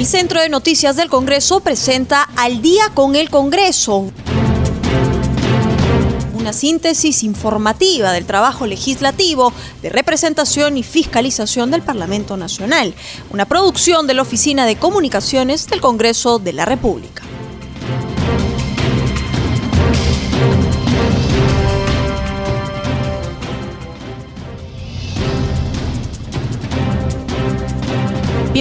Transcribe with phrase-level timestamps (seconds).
[0.00, 4.10] El Centro de Noticias del Congreso presenta Al día con el Congreso
[6.32, 9.52] una síntesis informativa del trabajo legislativo
[9.82, 12.94] de representación y fiscalización del Parlamento Nacional,
[13.30, 17.22] una producción de la Oficina de Comunicaciones del Congreso de la República.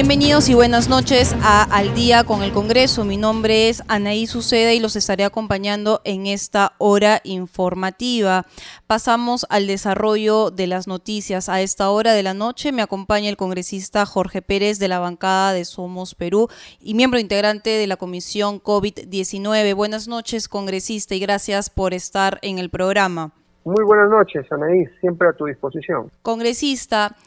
[0.02, 3.04] Bienvenidos y buenas noches a Al Día con el Congreso.
[3.04, 8.46] Mi nombre es Anaí Suceda y los estaré acompañando en esta hora informativa.
[8.88, 11.50] Pasamos al desarrollo de las noticias.
[11.50, 15.52] A esta hora de la noche me acompaña el congresista Jorge Pérez de la bancada
[15.52, 16.48] de Somos Perú
[16.80, 19.76] y miembro integrante de la Comisión COVID-19.
[19.76, 23.34] Buenas noches, congresista, y gracias por estar en el programa.
[23.66, 26.10] Muy buenas noches, Anaí, siempre a tu disposición.
[26.22, 27.18] Congresista,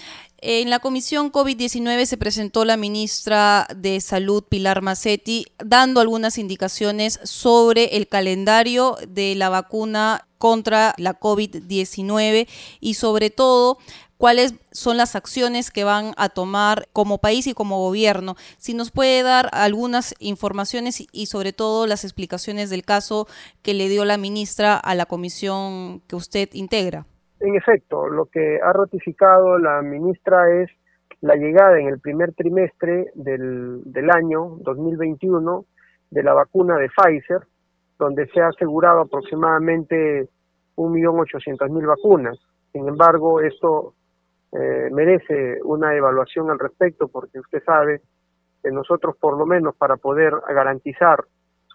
[0.43, 7.21] en la comisión COVID-19 se presentó la ministra de Salud, Pilar Macetti, dando algunas indicaciones
[7.23, 12.49] sobre el calendario de la vacuna contra la COVID-19
[12.81, 13.79] y sobre todo
[14.19, 18.37] cuáles son las acciones que van a tomar como país y como gobierno.
[18.59, 23.29] Si nos puede dar algunas informaciones y sobre todo las explicaciones del caso
[23.63, 27.07] que le dio la ministra a la comisión que usted integra.
[27.43, 30.71] En efecto, lo que ha ratificado la ministra es
[31.23, 35.65] la llegada en el primer trimestre del, del año 2021
[36.11, 37.41] de la vacuna de Pfizer,
[37.99, 40.29] donde se ha asegurado aproximadamente
[40.77, 42.39] 1.800.000 vacunas.
[42.73, 43.95] Sin embargo, esto
[44.53, 48.03] eh, merece una evaluación al respecto porque usted sabe
[48.63, 51.25] que nosotros por lo menos para poder garantizar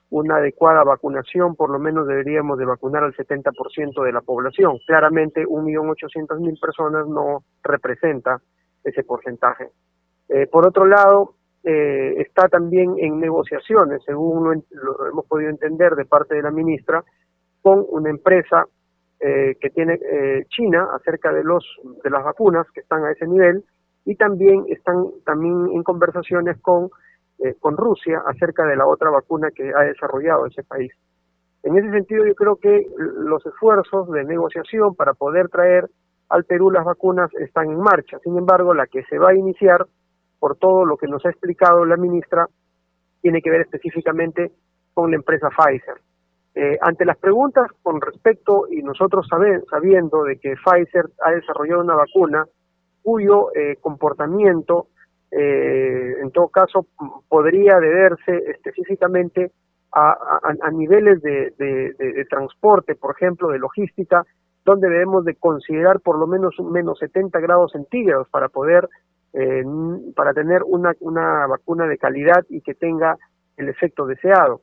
[0.09, 4.77] una adecuada vacunación, por lo menos deberíamos de vacunar al 70% de la población.
[4.85, 8.39] Claramente, 1.800.000 personas no representa
[8.83, 9.69] ese porcentaje.
[10.29, 16.05] Eh, por otro lado, eh, está también en negociaciones, según lo, hemos podido entender de
[16.05, 17.03] parte de la ministra,
[17.61, 18.65] con una empresa
[19.19, 19.99] eh, que tiene
[20.49, 21.65] China acerca de los
[22.03, 23.63] de las vacunas que están a ese nivel
[24.05, 26.89] y también están también en conversaciones con
[27.39, 30.91] eh, con Rusia acerca de la otra vacuna que ha desarrollado ese país.
[31.63, 35.89] En ese sentido, yo creo que los esfuerzos de negociación para poder traer
[36.29, 38.19] al Perú las vacunas están en marcha.
[38.19, 39.85] Sin embargo, la que se va a iniciar,
[40.39, 42.47] por todo lo que nos ha explicado la ministra,
[43.21, 44.51] tiene que ver específicamente
[44.93, 46.01] con la empresa Pfizer.
[46.55, 49.27] Eh, ante las preguntas con respecto, y nosotros
[49.69, 52.45] sabiendo de que Pfizer ha desarrollado una vacuna
[53.03, 54.87] cuyo eh, comportamiento
[55.31, 56.87] eh, en todo caso
[57.27, 59.51] podría deberse específicamente
[59.93, 64.23] a, niveles de, transporte, por ejemplo, de logística,
[64.63, 68.87] donde debemos de considerar por lo menos menos 70 grados centígrados para poder,
[69.33, 69.63] eh,
[70.15, 73.17] para tener una, una vacuna de calidad y que tenga
[73.55, 74.61] el efecto deseado.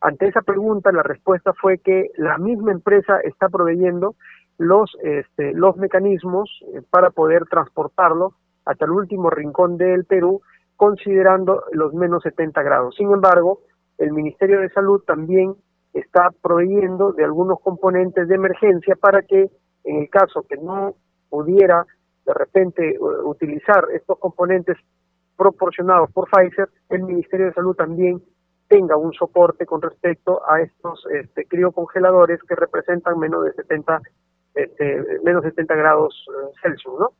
[0.00, 4.14] Ante esa pregunta, la respuesta fue que la misma empresa está proveyendo
[4.58, 8.34] los, este, los mecanismos eh, para poder transportarlo
[8.66, 10.42] hasta el último rincón del Perú,
[10.76, 12.94] considerando los menos 70 grados.
[12.96, 13.60] Sin embargo,
[13.98, 15.54] el Ministerio de Salud también
[15.94, 19.50] está proveyendo de algunos componentes de emergencia para que
[19.84, 20.94] en el caso que no
[21.30, 21.86] pudiera
[22.26, 24.76] de repente utilizar estos componentes
[25.36, 28.20] proporcionados por Pfizer, el Ministerio de Salud también
[28.68, 34.00] tenga un soporte con respecto a estos este, criocongeladores que representan menos de 70
[34.54, 37.10] este, menos 70 grados eh, Celsius, ¿no?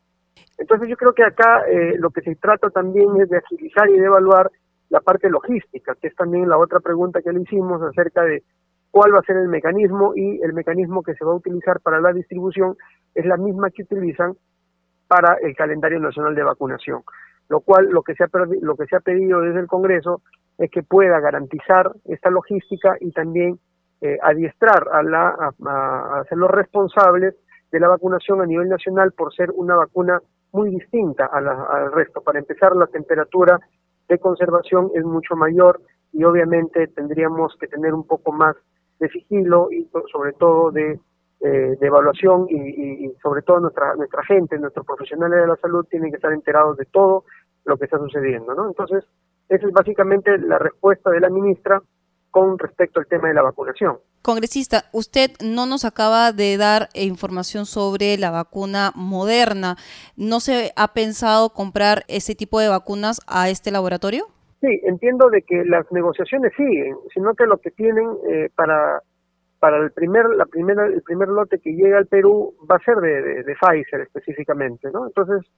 [0.58, 3.98] Entonces yo creo que acá eh, lo que se trata también es de agilizar y
[3.98, 4.50] de evaluar
[4.88, 8.42] la parte logística, que es también la otra pregunta que le hicimos acerca de
[8.90, 12.00] cuál va a ser el mecanismo y el mecanismo que se va a utilizar para
[12.00, 12.76] la distribución
[13.14, 14.34] es la misma que utilizan
[15.08, 17.02] para el calendario nacional de vacunación.
[17.48, 18.28] Lo cual lo que se ha,
[18.60, 20.22] lo que se ha pedido desde el Congreso
[20.58, 23.58] es que pueda garantizar esta logística y también
[24.00, 27.34] eh, adiestrar a, la, a, a ser los responsables
[27.70, 30.20] de la vacunación a nivel nacional por ser una vacuna
[30.52, 32.22] muy distinta al resto.
[32.22, 33.60] Para empezar, la temperatura
[34.08, 35.80] de conservación es mucho mayor
[36.12, 38.56] y obviamente tendríamos que tener un poco más
[38.98, 40.98] de sigilo y sobre todo de,
[41.40, 46.16] eh, evaluación y, sobre todo nuestra nuestra gente, nuestros profesionales de la salud tienen que
[46.16, 47.24] estar enterados de todo
[47.66, 48.68] lo que está sucediendo, ¿no?
[48.68, 49.04] Entonces,
[49.48, 51.82] esa es básicamente la respuesta de la ministra
[52.30, 53.98] con respecto al tema de la vacunación.
[54.26, 59.76] Congresista, usted no nos acaba de dar información sobre la vacuna moderna.
[60.16, 64.26] ¿No se ha pensado comprar ese tipo de vacunas a este laboratorio?
[64.60, 69.00] Sí, entiendo de que las negociaciones siguen, sino que lo que tienen eh, para
[69.60, 72.96] para el primer la primera el primer lote que llega al Perú va a ser
[72.96, 75.06] de, de, Pfizer específicamente, ¿no?
[75.06, 75.48] Entonces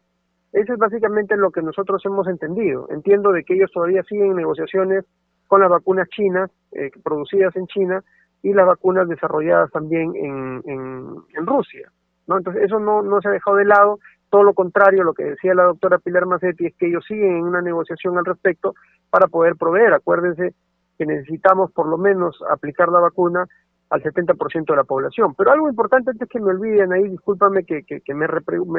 [0.53, 2.87] Eso es básicamente lo que nosotros hemos entendido.
[2.91, 5.07] Entiendo de que ellos todavía siguen negociaciones
[5.47, 8.05] con las vacunas chinas, eh, producidas en China,
[8.43, 11.91] y las vacunas desarrolladas también en, en, Rusia.
[12.27, 12.39] ¿no?
[12.39, 13.99] Entonces, eso no, no se ha dejado de lado.
[14.31, 17.45] Todo lo contrario, lo que decía la doctora Pilar Macetti es que ellos siguen en
[17.45, 18.75] una negociación al respecto
[19.11, 19.95] para poder proveer.
[19.95, 20.55] Acuérdense
[20.99, 23.47] que necesitamos por lo menos aplicar la vacuna
[23.91, 25.35] al 70% de la población.
[25.35, 28.27] Pero algo importante antes que me olviden ahí, discúlpame que, que, me,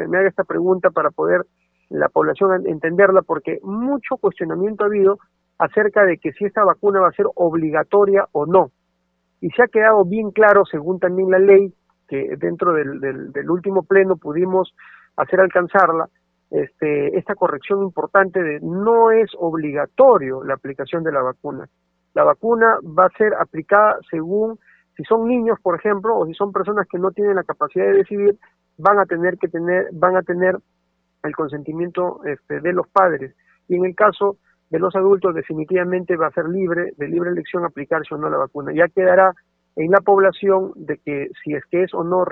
[0.06, 1.46] me, haga esta pregunta para poder
[1.88, 5.18] la población entenderla, porque mucho cuestionamiento ha habido
[5.58, 8.70] acerca de que si esta vacuna va a ser obligatoria o no.
[9.40, 11.72] Y se ha quedado bien claro, según también la ley,
[12.08, 14.74] que dentro del, del, último pleno pudimos
[15.16, 16.08] hacer alcanzarla,
[16.50, 21.68] este, esta corrección importante de no es obligatorio la aplicación de la vacuna.
[22.14, 24.58] La vacuna va a ser aplicada según
[24.96, 27.98] si son niños, por ejemplo, o si son personas que no tienen la capacidad de
[27.98, 28.36] decidir,
[28.76, 30.58] van a tener que tener, van a tener
[31.22, 33.34] el consentimiento este, de los padres.
[33.68, 34.36] Y en el caso
[34.70, 38.38] de los adultos, definitivamente va a ser libre, de libre elección, aplicarse o no la
[38.38, 38.72] vacuna.
[38.72, 39.34] Ya quedará
[39.76, 42.24] en la población de que si es que es o no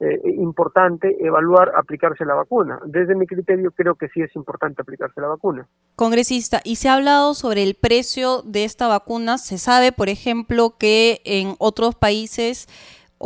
[0.00, 2.80] eh, importante evaluar aplicarse la vacuna.
[2.84, 5.68] Desde mi criterio creo que sí es importante aplicarse la vacuna.
[5.96, 9.38] Congresista, y se ha hablado sobre el precio de esta vacuna.
[9.38, 12.66] Se sabe, por ejemplo, que en otros países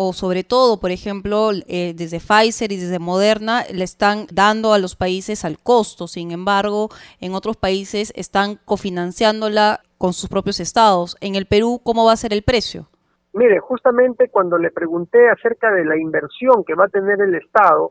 [0.00, 4.78] o sobre todo, por ejemplo, eh, desde Pfizer y desde Moderna le están dando a
[4.78, 6.06] los países al costo.
[6.06, 6.88] Sin embargo,
[7.20, 11.16] en otros países están cofinanciándola con sus propios estados.
[11.20, 12.86] En el Perú, ¿cómo va a ser el precio?
[13.32, 17.90] Mire, justamente cuando le pregunté acerca de la inversión que va a tener el Estado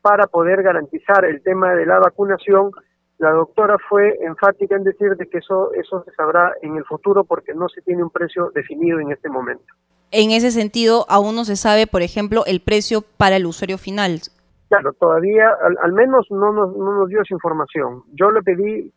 [0.00, 2.70] para poder garantizar el tema de la vacunación,
[3.18, 7.24] la doctora fue enfática en decir de que eso, eso se sabrá en el futuro
[7.24, 9.74] porque no se tiene un precio definido en este momento.
[10.12, 14.20] En ese sentido, aún no se sabe, por ejemplo, el precio para el usuario final.
[14.68, 15.48] Claro, todavía,
[15.82, 18.04] al, menos no nos, no nos dio esa información.
[18.12, 18.92] Yo le pedí,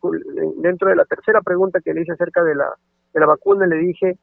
[0.58, 2.66] dentro de la tercera pregunta que le hice acerca de la,
[3.12, 4.18] de la vacuna, le dije,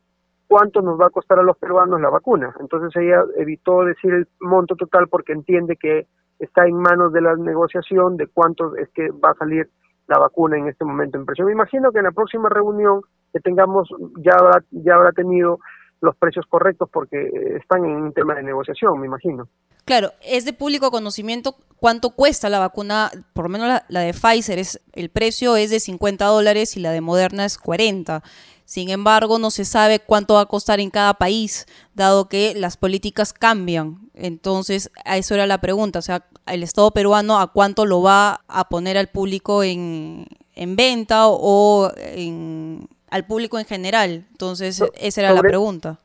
[0.47, 2.53] cuánto nos va a costar a los peruanos la vacuna.
[2.59, 6.05] Entonces ella evitó decir el monto total porque entiende que
[6.37, 9.69] está en manos de la negociación de cuánto es que va a salir
[10.07, 11.45] la vacuna en este momento en precio.
[11.45, 13.01] Me imagino que en la próxima reunión
[13.31, 14.35] que tengamos ya
[14.71, 15.59] ya habrá tenido
[16.03, 17.29] los precios correctos porque
[17.59, 19.47] están en un tema de negociación, me imagino.
[19.85, 24.59] Claro, es de público conocimiento cuánto cuesta la vacuna, por lo menos la, de Pfizer,
[24.59, 28.21] es, el precio es de 50 dólares y la de Moderna es 40.
[28.65, 32.75] Sin embargo, no se sabe cuánto va a costar en cada país, dado que las
[32.75, 34.09] políticas cambian.
[34.13, 38.41] Entonces, a eso era la pregunta, o sea, el Estado peruano a cuánto lo va
[38.47, 40.25] a poner al público en,
[40.55, 44.25] en venta o en, al público en general.
[44.31, 45.99] Entonces, esa era la pregunta.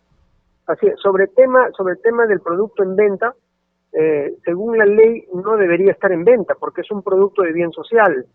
[0.66, 3.34] Así es, sobre el tema, sobre el tema del producto en venta,
[3.92, 7.72] eh, según la ley no debería estar en venta porque es un producto de bien
[7.72, 8.26] social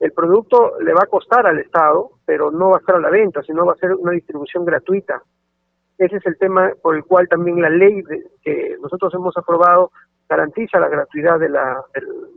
[0.00, 3.10] el producto le va a costar al Estado, pero no va a estar a la
[3.10, 5.22] venta, sino va a ser una distribución gratuita.
[5.98, 8.04] Ese es el tema por el cual también la ley
[8.42, 9.90] que nosotros hemos aprobado
[10.28, 11.82] garantiza la gratuidad de la,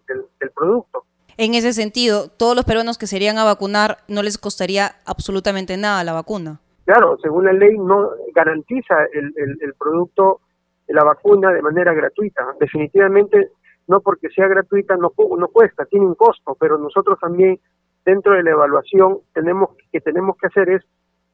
[0.07, 1.03] del, producto.
[1.43, 6.03] En ese sentido, todos los peruanos que serían a vacunar no les costaría absolutamente nada
[6.03, 6.59] la vacuna.
[6.85, 10.41] Claro, según la ley no garantiza el, producto,
[10.85, 12.45] la vacuna de manera gratuita.
[12.59, 13.53] Definitivamente
[13.87, 17.59] no porque sea gratuita no, no cuesta, tiene un costo, pero nosotros también
[18.05, 20.83] dentro de la evaluación tenemos que tenemos que hacer es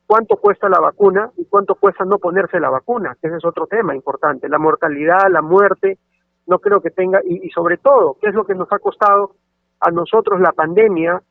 [0.06, 3.68] cuánto cuesta la vacuna y cuánto cuesta no ponerse la vacuna, que ese es otro
[3.68, 5.98] tema importante, la mortalidad, la muerte,
[6.46, 9.36] no creo que tenga, y, sobre todo, ¿qué es lo que nos ha costado
[9.80, 11.22] a nosotros la pandemia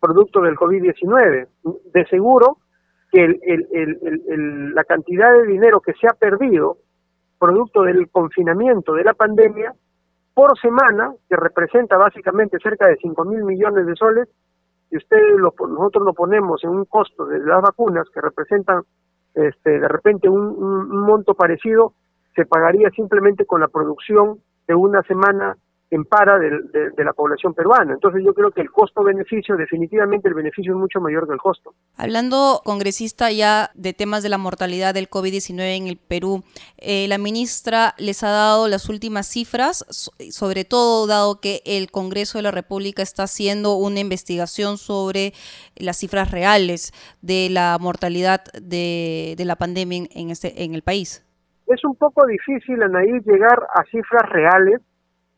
[0.00, 1.48] producto del COVID-19?
[1.92, 2.58] De seguro
[3.10, 6.78] que el, la cantidad de dinero que se ha perdido
[7.38, 9.74] producto del confinamiento de la pandemia
[10.34, 14.28] por semana, que representa básicamente cerca de 5 mil millones de soles,
[14.90, 18.82] y ustedes lo, nosotros lo ponemos en un costo de las vacunas que representan
[19.34, 21.94] este, de repente un monto parecido,
[22.34, 25.56] se pagaría simplemente con la producción de una semana
[25.90, 27.94] en para de, la población peruana.
[27.94, 31.74] Entonces yo creo que el costo-beneficio, definitivamente el beneficio es mucho mayor que el costo.
[31.96, 36.42] Hablando, congresista, ya de temas de la mortalidad del COVID-19 en el Perú,
[36.78, 39.84] eh, la ministra les ha dado las últimas cifras,
[40.30, 45.32] sobre todo dado que el Congreso de la República está haciendo una investigación sobre
[45.76, 51.22] las cifras reales de la mortalidad de, de la pandemia en, este, en el país.
[51.66, 54.80] Es un poco difícil, Anaí, llegar a cifras reales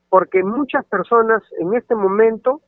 [0.09, 2.61] porque muchas personas en este momento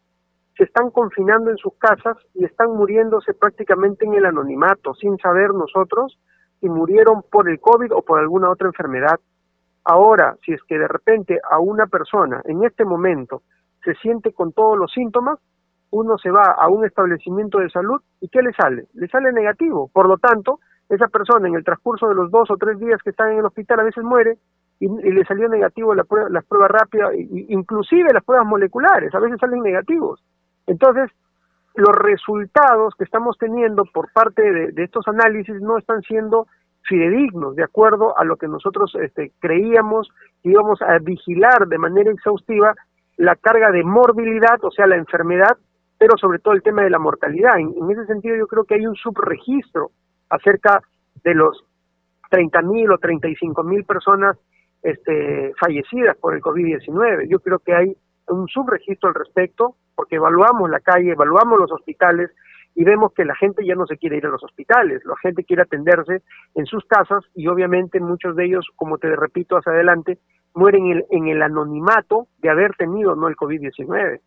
[0.56, 5.54] se están confinando en sus casas y están muriéndose prácticamente en el anonimato, sin saber
[5.54, 6.18] nosotros
[6.61, 9.18] si murieron por el COVID o por alguna otra enfermedad.
[9.85, 13.42] Ahora, si es que de repente a una persona en este momento
[13.82, 15.38] se siente con todos los síntomas,
[15.90, 18.85] uno se va a un establecimiento de salud y ¿qué le sale?
[18.92, 19.88] Le sale negativo.
[19.92, 23.11] Por lo tanto, esa persona en el transcurso de los dos o tres días que
[23.11, 24.37] está en el hospital a veces muere
[24.80, 29.38] y, le salió negativo la prueba, las pruebas rápidas, inclusive las pruebas moleculares, a veces
[29.38, 30.22] salen negativos.
[30.66, 31.10] Entonces,
[31.75, 36.46] los resultados que estamos teniendo por parte de, estos análisis no están siendo
[36.82, 40.08] fidedignos, de acuerdo a lo que nosotros este, creíamos
[40.42, 42.75] que íbamos a vigilar de manera exhaustiva
[43.18, 45.58] la carga de morbilidad, o sea, la enfermedad,
[45.99, 47.58] pero sobre todo el tema de la mortalidad.
[47.58, 49.90] En, en ese sentido, yo creo que hay un subregistro
[50.30, 50.80] acerca
[51.22, 51.64] de los
[52.30, 54.38] 30.000 o 35.000 personas
[54.82, 57.28] este, fallecidas por el COVID-19.
[57.28, 57.96] Yo creo que hay
[58.28, 62.30] un subregistro al respecto, porque evaluamos la calle, evaluamos los hospitales
[62.75, 65.44] y vemos que la gente ya no se quiere ir a los hospitales, la gente
[65.44, 66.22] quiere atenderse
[66.54, 70.18] en sus casas y obviamente muchos de ellos, como te repito hacia adelante,
[70.54, 74.20] mueren en el, en el anonimato de haber tenido no el COVID-19.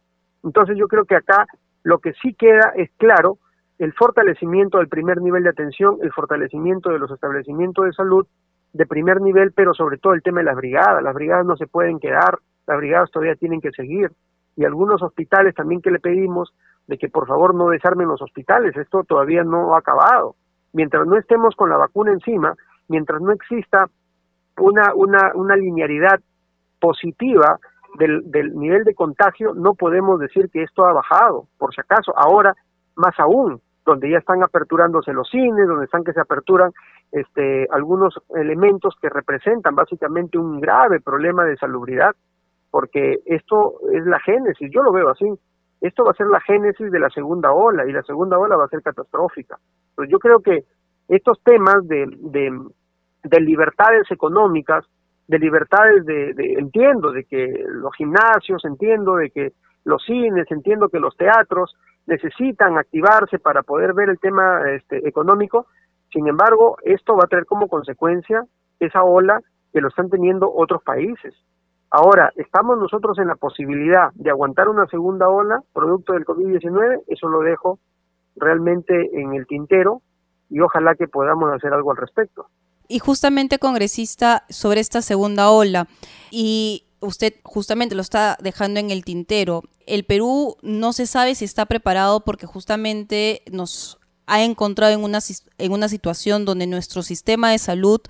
[0.43, 1.47] Entonces yo creo que acá
[1.83, 3.37] lo que sí queda es claro
[3.79, 8.27] el fortalecimiento del primer nivel de atención, el fortalecimiento de los establecimientos de salud
[8.73, 11.01] de primer nivel, pero sobre todo el tema de las brigadas.
[11.03, 14.11] Las brigadas no se pueden quedar, las brigadas todavía tienen que seguir.
[14.55, 16.53] Y algunos hospitales también que le pedimos
[16.87, 20.35] de que por favor no desarmen los hospitales, esto todavía no ha acabado.
[20.73, 22.55] Mientras no estemos con la vacuna encima,
[22.87, 23.87] mientras no exista
[24.57, 26.19] una, una, una linearidad
[26.79, 27.59] positiva
[27.97, 32.13] del, del nivel de contagio, no podemos decir que esto ha bajado, por si acaso.
[32.17, 32.53] Ahora,
[32.95, 36.71] más aún, donde ya están aperturándose los cines, donde están que se aperturan
[37.11, 42.15] este, algunos elementos que representan básicamente un grave problema de salubridad,
[42.71, 45.25] porque esto es la génesis, yo lo veo así,
[45.81, 48.65] esto va a ser la génesis de la segunda ola y la segunda ola va
[48.65, 49.57] a ser catastrófica.
[49.95, 50.63] Pues yo creo que
[51.09, 54.85] estos temas de, de, libertades económicas,
[55.27, 59.51] de libertades de, de, entiendo de que los gimnasios, entiendo de que
[59.85, 61.75] los cines, entiendo que los teatros
[62.05, 65.67] necesitan activarse para poder ver el tema este, económico,
[66.13, 68.45] sin embargo, esto va a traer como consecuencia
[68.79, 69.41] esa ola
[69.73, 71.33] que lo están teniendo otros países.
[71.89, 77.03] Ahora, ¿estamos nosotros en la posibilidad de aguantar una segunda ola producto del COVID-19?
[77.07, 77.79] Eso lo dejo
[78.35, 80.01] realmente en el tintero
[80.49, 82.47] y ojalá que podamos hacer algo al respecto.
[82.87, 85.87] Y justamente, congresista, sobre esta segunda ola,
[86.29, 91.45] y usted justamente lo está dejando en el tintero, el Perú no se sabe si
[91.45, 95.19] está preparado porque justamente nos ha encontrado en una,
[95.57, 98.01] en una situación donde nuestro sistema de salud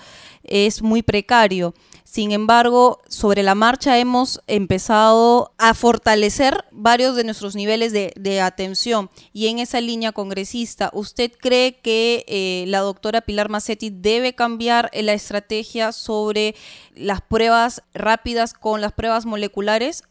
[0.44, 1.74] es muy precario.
[2.04, 9.10] Sin embargo, sobre la marcha hemos empezado a fortalecer varios de nuestros niveles de, atención.
[9.32, 14.92] Y en esa línea congresista, ¿usted cree que eh, la doctora Pilar Massetti debe cambiar
[14.94, 16.54] la estrategia sobre
[16.94, 20.04] las pruebas rápidas con las pruebas moleculares?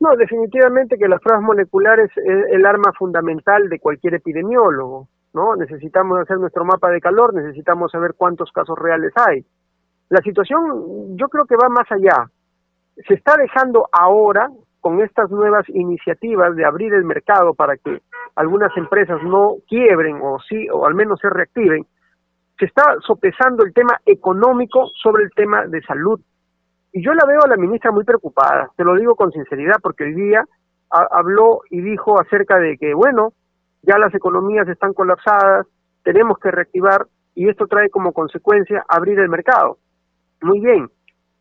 [0.00, 5.08] No, definitivamente que las pruebas moleculares es el arma fundamental de cualquier epidemiólogo.
[5.34, 5.56] ¿no?
[5.56, 9.44] Necesitamos hacer nuestro mapa de calor, necesitamos saber cuántos casos reales hay.
[10.08, 12.30] La situación yo creo que va más allá.
[13.06, 14.48] Se está dejando ahora
[14.80, 18.00] con estas nuevas iniciativas de abrir el mercado para que
[18.36, 21.84] algunas empresas no quiebren o sí o al menos se reactiven,
[22.58, 26.20] se está sopesando el tema económico sobre el tema de salud.
[26.92, 30.04] Y yo la veo a la ministra muy preocupada, te lo digo con sinceridad, porque
[30.04, 30.44] hoy día
[30.90, 33.32] habló y dijo acerca de que, bueno,
[33.82, 35.66] ya las economías están colapsadas,
[36.02, 39.78] tenemos que reactivar y esto trae como consecuencia abrir el mercado.
[40.40, 40.88] Muy bien,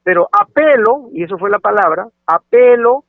[0.03, 3.05] pero apelo, y eso fue la palabra, apelo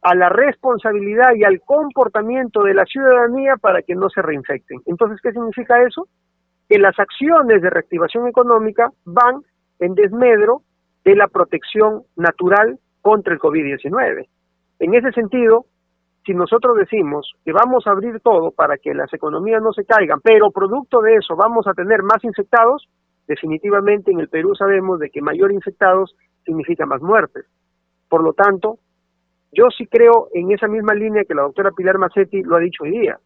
[0.00, 4.80] a la responsabilidad y al comportamiento de la ciudadanía para que no se reinfecten.
[4.86, 6.08] Entonces, ¿qué significa eso?
[6.68, 9.42] Que las acciones de reactivación económica van
[9.78, 10.62] en desmedro
[11.04, 14.26] de la protección natural contra el COVID-19.
[14.78, 15.66] En ese sentido,
[16.24, 20.20] si nosotros decimos que vamos a abrir todo para que las economías no se caigan,
[20.20, 22.88] pero producto de eso vamos a tener más infectados,
[23.26, 27.46] definitivamente en el Perú sabemos de que mayor infectados significa más muertes.
[28.08, 28.78] Por lo tanto,
[29.52, 32.84] yo sí creo en esa misma línea que la doctora Pilar Macetti lo ha dicho
[32.84, 33.18] hoy día.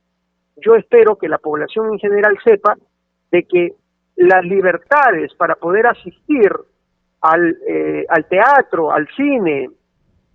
[0.56, 2.76] Yo espero que la población en general sepa
[3.30, 3.74] de que
[4.16, 6.50] las libertades para poder asistir
[7.30, 9.68] al, eh, al teatro, al cine,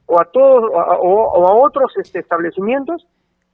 [0.06, 3.08] o a todos o, a otros este, establecimientos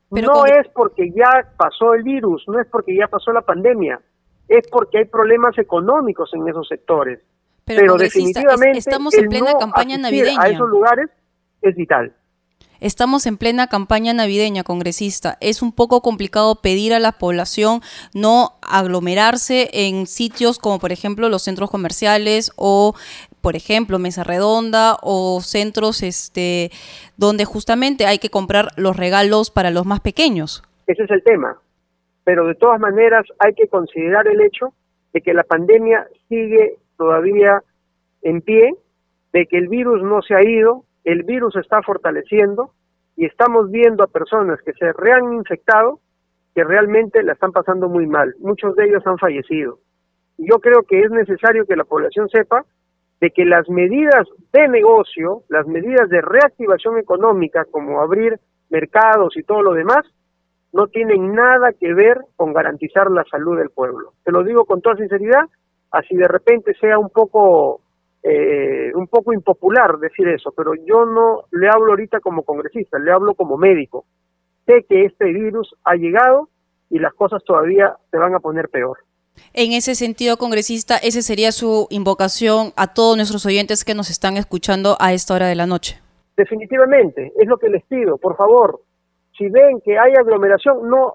[0.10, 4.00] no es porque ya pasó el virus, no es porque ya pasó la pandemia,
[4.48, 7.20] es porque hay problemas económicos en esos sectores.
[7.65, 10.41] Pero, definitivamente estamos en plena campaña navideña.
[10.41, 11.10] A esos lugares
[11.62, 12.13] es vital.
[12.79, 15.38] Estamos en plena campaña navideña, congresista.
[15.41, 17.82] Es un poco complicado pedir a la población
[18.13, 22.94] no aglomerarse en sitios como por ejemplo los centros comerciales o
[23.41, 26.72] por ejemplo, mesa redonda o centros este,
[27.17, 30.63] donde justamente hay que comprar los regalos para los más pequeños.
[30.88, 31.58] Ese es el tema.
[32.24, 34.74] Pero de todas maneras hay que considerar el hecho
[35.13, 37.62] de que la pandemia sigue todavía
[38.22, 38.75] en pie,
[39.34, 42.72] de que el virus no se ha ido, el virus está fortaleciendo
[43.15, 46.00] y estamos viendo a personas que se rehan infectado
[46.53, 48.36] que realmente la están pasando muy mal.
[48.39, 49.79] Muchos de ellos han fallecido.
[50.38, 52.65] Yo creo que es necesario que la población sepa
[53.19, 59.43] de que las medidas de negocio, las medidas de reactivación económica, como abrir mercados y
[59.43, 60.05] todo lo demás,
[60.74, 64.13] no tienen nada que ver con garantizar la salud del pueblo.
[64.24, 65.45] Te lo digo con toda sinceridad,
[65.91, 67.81] así de repente sea un poco
[68.24, 73.12] eh, un poco impopular decir eso, pero yo no le hablo ahorita como congresista, le
[73.12, 74.05] hablo como médico.
[74.65, 76.50] Sé que este virus ha llegado
[76.89, 78.97] y las cosas todavía se van a poner peor.
[79.53, 84.38] En ese sentido, congresista, esa sería su invocación a todos nuestros oyentes que nos están
[84.38, 86.00] escuchando a esta hora de la noche.
[86.36, 88.82] Definitivamente, es lo que les pido, por favor,
[89.38, 91.13] si ven que hay aglomeración, no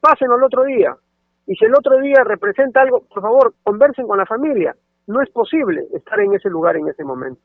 [0.00, 0.96] pasen al otro día.
[1.46, 4.74] Y si el otro día representa algo, por favor, conversen con la familia.
[5.06, 7.40] No es posible estar en ese lugar en ese momento.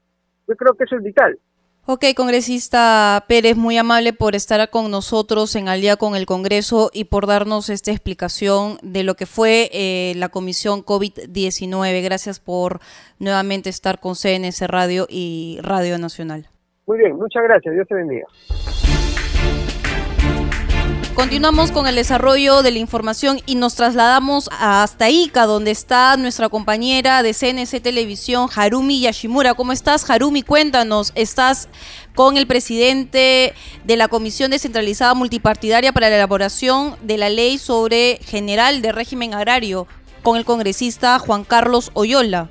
[0.47, 1.37] Yo creo que eso es vital.
[1.91, 6.91] Ok, congresista Pérez, muy amable por estar con nosotros en Al día con el Congreso
[6.93, 12.03] y por darnos esta explicación de lo que fue eh, la comisión COVID-19.
[12.03, 12.77] Gracias por
[13.17, 16.47] nuevamente estar con CNS Radio y Radio Nacional.
[16.85, 17.73] Muy bien, muchas gracias.
[17.73, 18.27] Dios te bendiga.
[21.19, 26.47] Continuamos con el desarrollo de la información y nos trasladamos hasta Ica, donde está nuestra
[26.47, 29.53] compañera de CNC Televisión, Harumi Yashimura.
[29.53, 30.43] ¿Cómo estás, Harumi?
[30.43, 31.67] Cuéntanos, estás
[32.15, 38.21] con el presidente de la Comisión Descentralizada Multipartidaria para la elaboración de la Ley sobre
[38.23, 39.87] General de Régimen Agrario,
[40.23, 42.49] con el congresista Juan Carlos Oyola.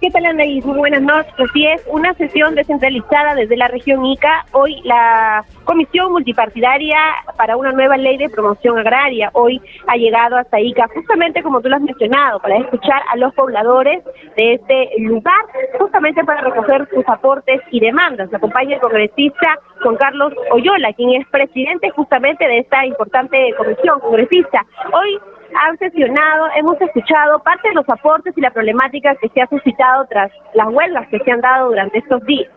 [0.00, 0.64] ¿Qué tal, Anaís?
[0.64, 1.34] Muy buenas noches.
[1.36, 4.46] Así es, una sesión descentralizada desde la región Ica.
[4.52, 6.98] Hoy la Comisión Multipartidaria
[7.36, 11.68] para una nueva ley de promoción agraria hoy ha llegado hasta Ica, justamente como tú
[11.68, 14.04] lo has mencionado, para escuchar a los pobladores
[14.36, 15.44] de este lugar,
[15.80, 18.32] justamente para recoger sus aportes y demandas.
[18.32, 24.64] Acompaña el congresista Juan Carlos Oyola, quien es presidente justamente de esta importante comisión congresista.
[24.92, 25.18] Hoy
[25.54, 30.06] han sesionado, hemos escuchado parte de los aportes y la problemática que se ha suscitado
[30.08, 32.50] tras las huelgas que se han dado durante estos días.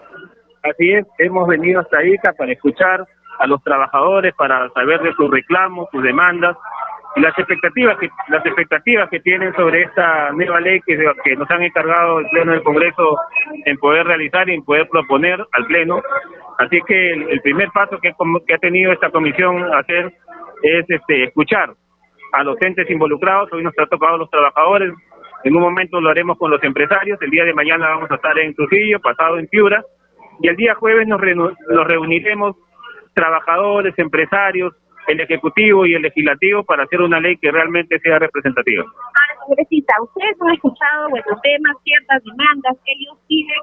[0.64, 3.06] Así es, hemos venido hasta ICA para escuchar
[3.40, 6.56] a los trabajadores, para saber de sus reclamos, sus demandas
[7.16, 10.96] y las expectativas que las expectativas que tienen sobre esta nueva ley que,
[11.36, 13.18] nos han encargado el Pleno del Congreso
[13.66, 16.02] en poder realizar y en poder proponer al Pleno.
[16.60, 18.14] Así que el, primer paso que,
[18.48, 20.14] que ha tenido esta comisión hacer
[20.62, 21.74] es este, escuchar
[22.32, 24.94] a los entes involucrados, hoy nos ha tocado a los trabajadores,
[25.44, 28.38] en un momento lo haremos con los empresarios, el día de mañana vamos a estar
[28.40, 29.84] en Trujillo, pasado en Piura,
[30.40, 32.56] y el día jueves nos, nos reuniremos
[33.14, 34.74] trabajadores, empresarios,
[35.08, 38.86] el Ejecutivo y el Legislativo para hacer una ley que realmente sea representativa.
[39.50, 43.60] Ustedes han escuchado vuestros temas, ciertas demandas, ellos piden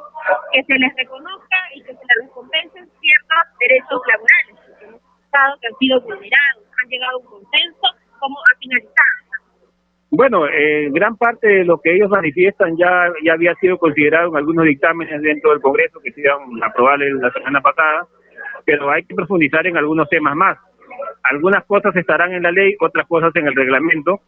[0.52, 4.57] que se les reconozca y que se les recompensen ciertos derechos laborales,
[5.61, 7.87] que han sido vulnerados, han llegado a un consenso
[8.18, 9.18] cómo ha finalizado.
[10.11, 14.37] Bueno, eh, gran parte de lo que ellos manifiestan ya, ya había sido considerado en
[14.37, 18.07] algunos dictámenes dentro del Congreso que se iban a aprobar la semana pasada,
[18.64, 20.57] pero hay que profundizar en algunos temas más.
[21.31, 24.20] Algunas cosas estarán en la ley, otras cosas en el reglamento,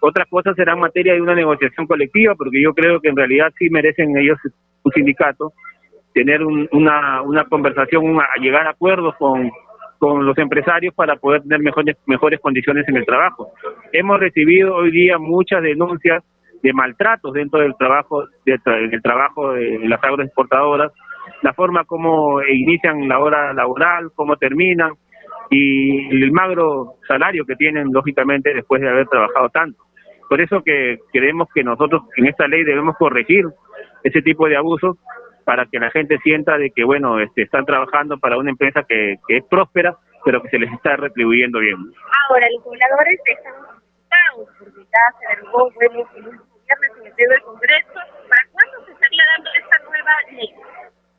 [0.00, 3.68] otras cosas serán materia de una negociación colectiva, porque yo creo que en realidad sí
[3.68, 4.38] merecen ellos,
[4.82, 5.52] un sindicato,
[6.14, 9.50] tener una, una conversación, a llegar a acuerdos con
[9.98, 13.52] con los empresarios para poder tener mejores, mejores condiciones en el trabajo.
[13.92, 16.24] Hemos recibido hoy día muchas denuncias
[16.62, 20.92] de maltratos dentro del trabajo, de, el trabajo de las agroexportadoras,
[21.42, 24.92] la forma como inician la hora laboral, cómo terminan
[25.50, 29.82] y el magro salario que tienen lógicamente después de haber trabajado tanto.
[30.28, 33.44] Por eso que creemos que nosotros en esta ley debemos corregir
[34.02, 34.96] ese tipo de abusos
[35.46, 39.14] para que la gente sienta de que, bueno, este, están trabajando para una empresa que,
[39.28, 41.76] que es próspera, pero que se les está retribuyendo bien.
[42.28, 47.94] Ahora, los pobladores están asustados porque ya se derogó, bueno, el viernes en el Congreso.
[48.28, 50.50] ¿Para cuándo se estaría dando esta nueva ley?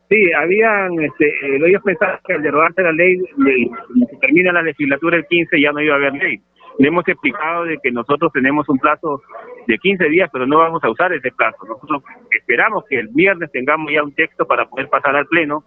[0.09, 5.25] Sí, habían, este, ellos pensaban que al derogarse la ley, se termina la legislatura el
[5.25, 6.41] 15 ya no iba a haber ley
[6.79, 9.21] le hemos explicado de que nosotros tenemos un plazo
[9.65, 11.65] de 15 días, pero no vamos a usar ese plazo.
[11.67, 15.63] Nosotros esperamos que el viernes tengamos ya un texto para poder pasar al Pleno.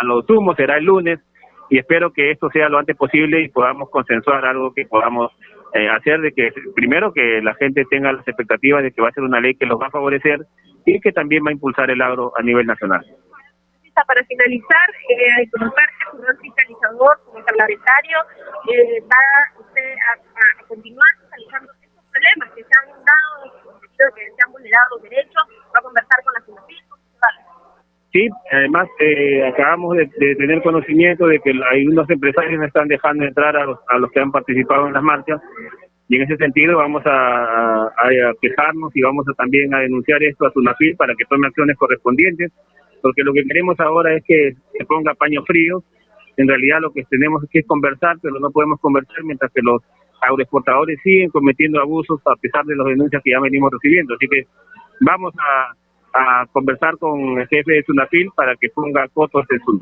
[0.00, 1.20] A lo sumo será el lunes
[1.68, 5.30] y espero que esto sea lo antes posible y podamos consensuar algo que podamos
[5.74, 9.12] eh, hacer de que primero que la gente tenga las expectativas de que va a
[9.12, 10.40] ser una ley que los va a favorecer
[10.84, 13.04] y que también va a impulsar el agro a nivel nacional.
[14.06, 18.18] Para finalizar, eh, como parte de rol fiscalizador como parlamentario,
[18.72, 24.52] eh, va usted a, continuar fiscalizando estos problemas que se han dado, que se han
[24.52, 25.42] vulnerado los derechos,
[25.74, 26.90] va a conversar con la Fundación.
[28.12, 33.24] Sí, además eh, acabamos de, tener conocimiento de que hay unos empresarios no están dejando
[33.24, 35.40] entrar a los, a los que han participado en las marchas
[36.10, 37.88] y en ese sentido vamos a,
[38.42, 42.50] quejarnos y vamos a también a denunciar esto a SUNAFIL para que tome acciones correspondientes,
[43.02, 45.82] porque lo que queremos ahora es que se ponga paño frío.
[46.36, 49.82] En realidad lo que tenemos que conversar, pero no podemos conversar mientras que los
[50.22, 54.14] agroexportadores siguen cometiendo abusos a pesar de las denuncias que ya venimos recibiendo.
[54.14, 54.44] Así que
[55.00, 55.74] vamos a,
[56.52, 59.78] conversar con el jefe de SUNAFIL para que ponga cotos en su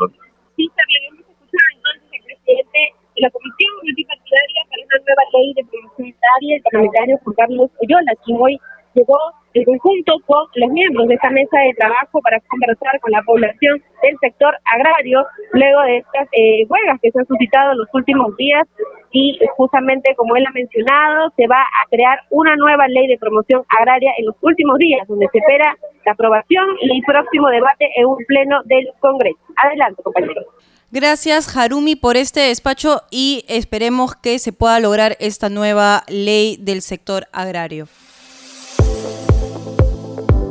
[0.56, 0.68] Sí,
[1.08, 2.78] hemos escuchado entonces el presidente
[3.16, 7.70] de la Comisión Multipartidaria para una nueva ley de promoción agraria, el parlamentario Juan Carlos
[7.80, 8.60] Oyola, quien hoy
[8.94, 9.18] llegó
[9.54, 13.82] en conjunto con los miembros de esta mesa de trabajo para conversar con la población
[14.02, 18.36] del sector agrario luego de estas eh, huelgas que se han suscitado en los últimos
[18.36, 18.66] días
[19.10, 23.64] y justamente como él ha mencionado se va a crear una nueva ley de promoción
[23.78, 28.06] agraria en los últimos días donde se espera la aprobación y el próximo debate en
[28.06, 29.38] un pleno del Congreso.
[29.56, 30.44] Adelante, compañeros.
[30.90, 36.80] Gracias, Harumi, por este despacho y esperemos que se pueda lograr esta nueva ley del
[36.80, 37.88] sector agrario.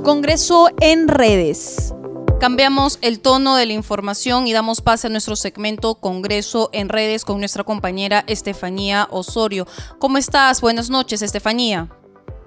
[0.07, 1.93] Congreso en redes.
[2.39, 7.25] Cambiamos el tono de la información y damos pase a nuestro segmento Congreso en redes
[7.25, 9.65] con nuestra compañera Estefanía Osorio.
[9.99, 10.61] ¿Cómo estás?
[10.61, 11.87] Buenas noches, Estefanía.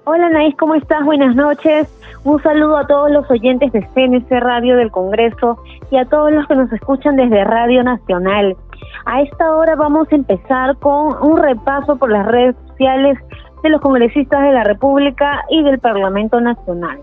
[0.05, 1.05] Hola, Naís, ¿cómo estás?
[1.05, 1.87] Buenas noches.
[2.23, 6.47] Un saludo a todos los oyentes de CNC Radio del Congreso y a todos los
[6.47, 8.57] que nos escuchan desde Radio Nacional.
[9.05, 13.19] A esta hora vamos a empezar con un repaso por las redes sociales
[13.61, 17.01] de los congresistas de la República y del Parlamento Nacional.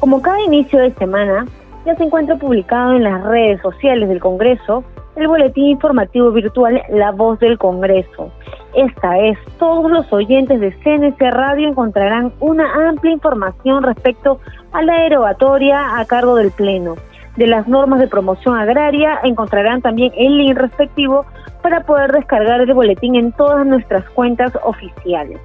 [0.00, 1.46] Como cada inicio de semana,
[1.86, 4.84] ya se encuentra publicado en las redes sociales del Congreso
[5.16, 8.30] el boletín informativo virtual La Voz del Congreso.
[8.74, 14.38] Esta es, todos los oyentes de CNC Radio encontrarán una amplia información respecto
[14.72, 16.96] a la derogatoria a cargo del Pleno.
[17.36, 21.24] De las normas de promoción agraria encontrarán también el link respectivo
[21.62, 25.40] para poder descargar el boletín en todas nuestras cuentas oficiales.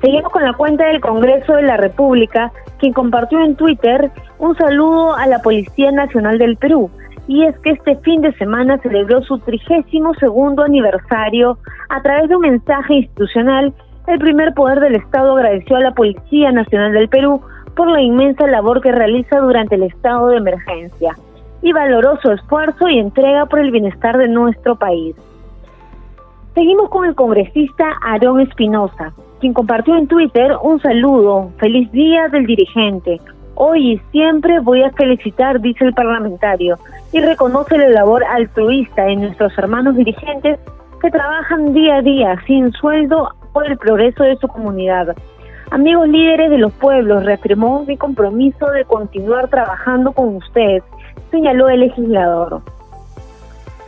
[0.00, 5.14] Seguimos con la cuenta del Congreso de la República, quien compartió en Twitter un saludo
[5.14, 6.90] a la Policía Nacional del Perú,
[7.26, 11.58] y es que este fin de semana celebró su trigésimo segundo aniversario.
[11.88, 13.72] A través de un mensaje institucional,
[14.06, 17.40] el primer poder del Estado agradeció a la Policía Nacional del Perú
[17.74, 21.16] por la inmensa labor que realiza durante el estado de emergencia
[21.62, 25.16] y valoró esfuerzo y entrega por el bienestar de nuestro país.
[26.54, 29.12] Seguimos con el congresista Aarón Espinosa,
[29.46, 33.20] quien compartió en Twitter un saludo, feliz día del dirigente,
[33.54, 36.78] Hoy y siempre voy a felicitar, dice el parlamentario,
[37.12, 40.58] y reconoce la labor altruista de nuestros hermanos dirigentes
[41.00, 45.16] que trabajan día a día sin sueldo por el progreso de su comunidad.
[45.70, 50.82] Amigos líderes de los pueblos, reafirmó mi compromiso de continuar trabajando con ustedes,
[51.30, 52.62] señaló el legislador.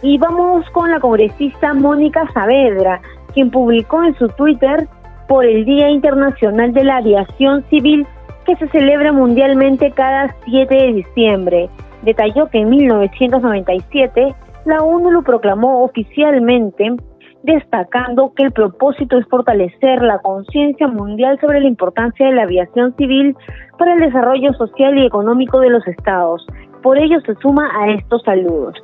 [0.03, 3.01] Y vamos con la congresista Mónica Saavedra,
[3.35, 4.89] quien publicó en su Twitter
[5.29, 8.07] por el Día Internacional de la Aviación Civil
[8.47, 11.69] que se celebra mundialmente cada 7 de diciembre.
[12.03, 16.97] Detalló que en 1997 la ONU lo proclamó oficialmente,
[17.43, 22.97] destacando que el propósito es fortalecer la conciencia mundial sobre la importancia de la aviación
[22.97, 23.37] civil
[23.79, 26.47] para el desarrollo social y económico de los estados.
[26.83, 28.75] Por ello se suma a estos saludos.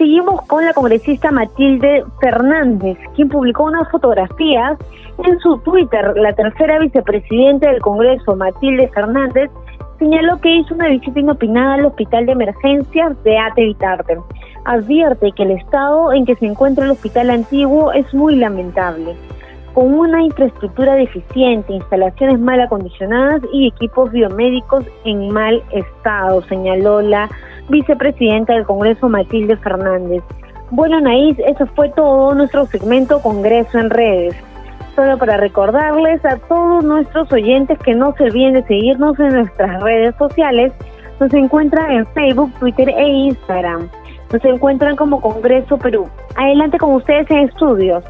[0.00, 4.78] Seguimos con la congresista Matilde Fernández, quien publicó unas fotografías
[5.22, 6.14] en su Twitter.
[6.16, 9.50] La tercera vicepresidenta del Congreso, Matilde Fernández,
[9.98, 13.76] señaló que hizo una visita inopinada al hospital de emergencias de Ate
[14.64, 19.14] Advierte que el estado en que se encuentra el hospital antiguo es muy lamentable,
[19.74, 27.28] con una infraestructura deficiente, instalaciones mal acondicionadas y equipos biomédicos en mal estado, señaló la
[27.70, 30.22] vicepresidenta del Congreso Matilde Fernández.
[30.70, 34.36] Bueno, Naís, eso fue todo nuestro segmento Congreso en redes.
[34.94, 39.82] Solo para recordarles a todos nuestros oyentes que no se olviden de seguirnos en nuestras
[39.82, 40.72] redes sociales.
[41.18, 43.88] Nos encuentran en Facebook, Twitter e Instagram.
[44.32, 46.08] Nos encuentran como Congreso Perú.
[46.36, 48.04] Adelante con ustedes en estudios.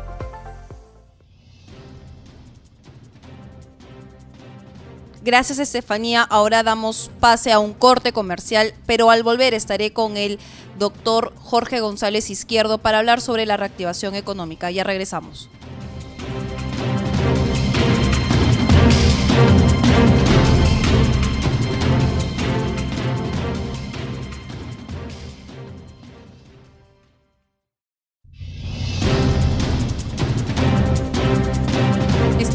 [5.22, 6.22] Gracias Estefanía.
[6.22, 10.38] Ahora damos pase a un corte comercial, pero al volver estaré con el
[10.78, 14.70] doctor Jorge González Izquierdo para hablar sobre la reactivación económica.
[14.70, 15.50] Ya regresamos.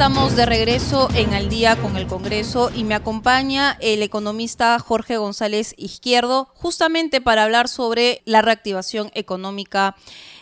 [0.05, 5.17] Estamos de regreso en Al día con el Congreso y me acompaña el economista Jorge
[5.17, 9.95] González Izquierdo justamente para hablar sobre la reactivación económica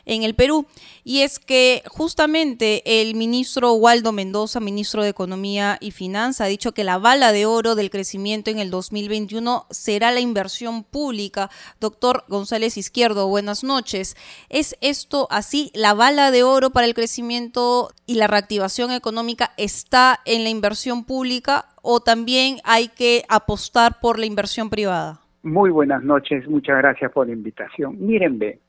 [0.05, 0.65] en el Perú.
[1.03, 6.73] Y es que justamente el ministro Waldo Mendoza, ministro de Economía y Finanza, ha dicho
[6.73, 11.49] que la bala de oro del crecimiento en el 2021 será la inversión pública.
[11.79, 14.15] Doctor González Izquierdo, buenas noches.
[14.49, 15.71] ¿Es esto así?
[15.73, 21.03] ¿La bala de oro para el crecimiento y la reactivación económica está en la inversión
[21.05, 25.19] pública o también hay que apostar por la inversión privada?
[25.43, 27.97] Muy buenas noches, muchas gracias por la invitación.
[27.99, 28.59] Miren, ve,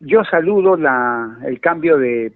[0.00, 2.32] yo saludo la, el cambio de,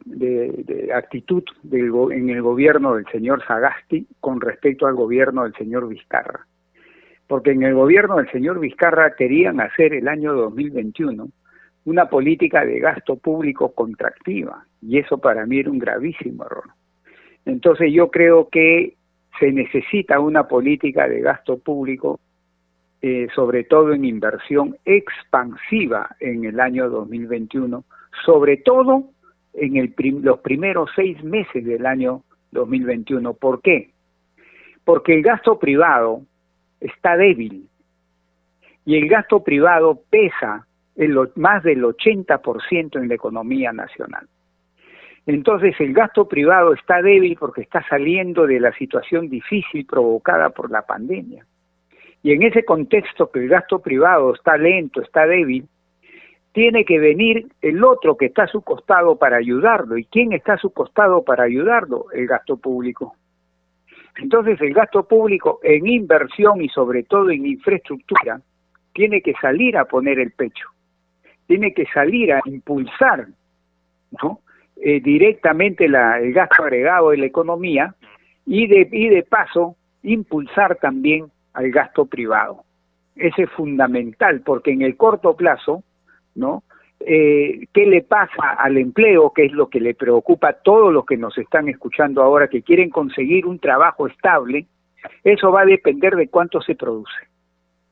[0.95, 6.47] actitud en el gobierno del señor Sagasti con respecto al gobierno del señor Vizcarra.
[7.29, 11.29] Porque en el gobierno del señor Vizcarra querían hacer el año 2021
[11.85, 16.71] una política de gasto público contractiva y eso para mí era un gravísimo error.
[17.45, 18.97] Entonces yo creo que
[19.41, 22.21] se necesita una política de gasto público
[23.05, 27.83] eh, sobre todo en inversión expansiva en el año 2021,
[28.25, 29.11] sobre todo
[29.55, 33.35] en el los primeros seis meses del año 2021.
[33.35, 33.91] ¿Por qué?
[34.85, 36.23] Porque el gasto privado
[36.81, 37.69] está débil
[38.85, 40.67] y el gasto privado pesa
[41.35, 44.29] más del 80% en la economía nacional.
[45.27, 50.71] Entonces el gasto privado está débil porque está saliendo de la situación difícil provocada por
[50.71, 51.45] la pandemia.
[52.23, 55.67] Y en ese contexto que el gasto privado está lento, está débil,
[56.53, 59.97] tiene que venir el otro que está a su costado para ayudarlo.
[59.97, 62.07] ¿Y quién está a su costado para ayudarlo?
[62.13, 63.17] El gasto público.
[64.17, 68.41] Entonces el gasto público en inversión y sobre todo en infraestructura
[68.93, 70.69] tiene que salir a poner el pecho,
[71.47, 73.27] tiene que salir a impulsar.
[74.77, 77.95] Eh, directamente la, el gasto agregado de la economía
[78.45, 82.65] y de paso impulsar también al gasto privado.
[83.17, 85.83] Ese es fundamental porque en el corto plazo,
[86.35, 86.63] ¿no?
[87.01, 89.33] Eh, ¿Qué le pasa al empleo?
[89.33, 92.63] Que es lo que le preocupa a todos los que nos están escuchando ahora, que
[92.63, 94.67] quieren conseguir un trabajo estable.
[95.25, 97.29] Eso va a depender de cuánto se produce.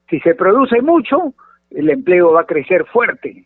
[0.08, 1.34] Si se produce mucho,
[1.70, 3.44] el empleo va a crecer fuerte.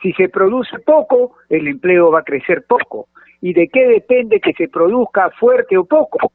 [0.00, 3.08] Si se produce poco, el empleo va a crecer poco.
[3.40, 6.32] ¿Y de qué depende que se produzca fuerte o poco?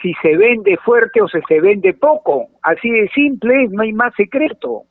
[0.00, 2.48] Si se vende fuerte o se, se vende poco.
[2.62, 4.82] Así de simple, no hay más secreto.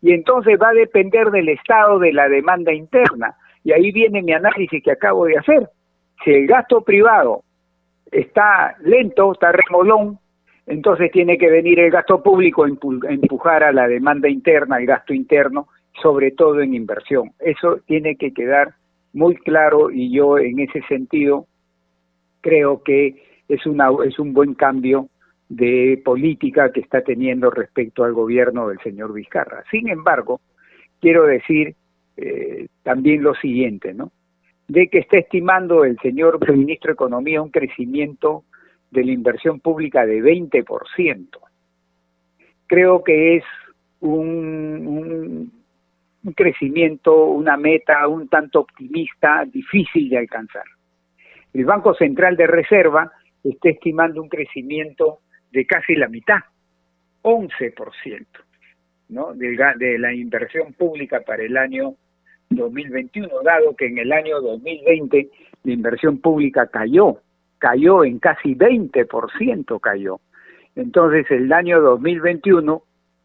[0.00, 3.36] Y entonces va a depender del estado de la demanda interna.
[3.64, 5.68] Y ahí viene mi análisis que acabo de hacer.
[6.24, 7.42] Si el gasto privado
[8.10, 10.18] está lento, está remolón,
[10.66, 15.14] entonces tiene que venir el gasto público a empujar a la demanda interna, el gasto
[15.14, 15.68] interno,
[16.02, 17.32] sobre todo en inversión.
[17.38, 18.74] Eso tiene que quedar
[19.12, 21.46] muy claro y yo en ese sentido
[22.40, 23.16] creo que
[23.48, 25.08] es, una, es un buen cambio
[25.48, 29.64] de política que está teniendo respecto al gobierno del señor Vizcarra.
[29.70, 30.40] Sin embargo,
[31.00, 31.74] quiero decir
[32.16, 34.12] eh, también lo siguiente, ¿no?
[34.66, 38.44] De que está estimando el señor ministro de Economía un crecimiento
[38.90, 41.26] de la inversión pública de 20%.
[42.66, 43.44] Creo que es
[44.00, 45.50] un,
[46.24, 50.64] un crecimiento, una meta un tanto optimista, difícil de alcanzar.
[51.54, 53.10] El Banco Central de Reserva
[53.44, 55.20] está estimando un crecimiento
[55.50, 56.40] de casi la mitad,
[57.22, 58.26] 11%,
[59.10, 59.34] ¿no?
[59.34, 61.94] De, de la inversión pública para el año
[62.50, 65.28] 2021, dado que en el año 2020
[65.64, 67.20] la inversión pública cayó,
[67.58, 70.20] cayó en casi 20%, cayó.
[70.76, 72.82] Entonces, el año 2021,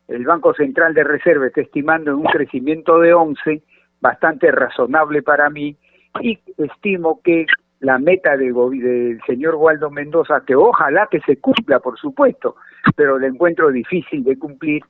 [0.08, 3.62] el Banco Central de Reserva está estimando un crecimiento de 11,
[4.02, 5.78] bastante razonable para mí,
[6.21, 7.45] y estimo que
[7.83, 12.55] la meta del, del señor Waldo Mendoza, que ojalá que se cumpla, por supuesto,
[12.95, 14.83] pero le encuentro difícil de cumplir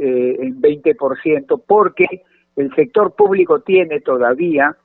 [0.00, 2.22] eh, en 20%, porque
[2.54, 4.76] el sector público tiene todavía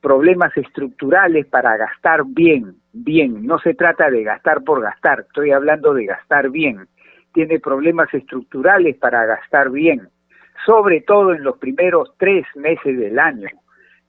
[0.00, 5.92] problemas estructurales para gastar bien, bien, no se trata de gastar por gastar, estoy hablando
[5.92, 6.88] de gastar bien,
[7.34, 10.08] tiene problemas estructurales para gastar bien,
[10.64, 13.48] sobre todo en los primeros tres meses del año.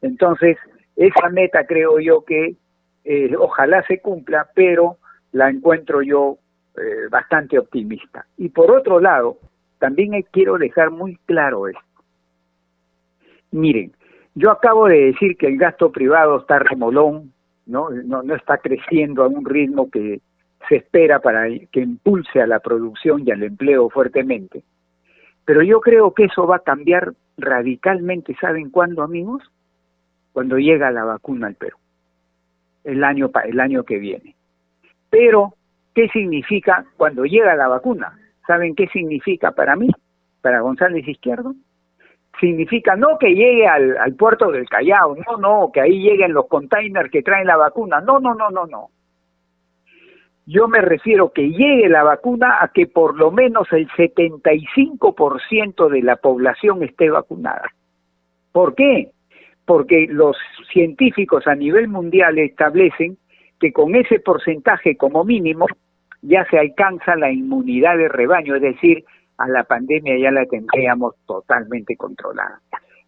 [0.01, 0.57] Entonces,
[0.95, 2.55] esa meta creo yo que
[3.03, 4.97] eh, ojalá se cumpla, pero
[5.31, 6.37] la encuentro yo
[6.77, 8.25] eh, bastante optimista.
[8.37, 9.37] Y por otro lado,
[9.79, 11.81] también quiero dejar muy claro esto.
[13.51, 13.91] Miren,
[14.35, 17.33] yo acabo de decir que el gasto privado está remolón,
[17.65, 17.89] ¿no?
[17.89, 20.21] No, no está creciendo a un ritmo que
[20.67, 24.63] se espera para que impulse a la producción y al empleo fuertemente.
[25.45, 29.43] Pero yo creo que eso va a cambiar radicalmente, ¿saben cuándo, amigos?
[30.31, 31.77] Cuando llega la vacuna al Perú
[32.83, 34.35] el año, el año que viene.
[35.09, 35.53] Pero,
[35.93, 38.17] ¿qué significa cuando llega la vacuna?
[38.47, 39.89] ¿Saben qué significa para mí,
[40.41, 41.53] para González Izquierdo?
[42.39, 46.47] Significa no que llegue al, al puerto del Callao, no, no, que ahí lleguen los
[46.47, 48.89] containers que traen la vacuna, no, no, no, no, no.
[50.45, 56.01] Yo me refiero que llegue la vacuna a que por lo menos el 75% de
[56.01, 57.71] la población esté vacunada.
[58.51, 59.11] ¿Por qué?
[59.65, 60.37] Porque los
[60.71, 63.17] científicos a nivel mundial establecen
[63.59, 65.67] que con ese porcentaje como mínimo
[66.21, 69.05] ya se alcanza la inmunidad de rebaño, es decir,
[69.37, 72.59] a la pandemia ya la tendríamos totalmente controlada.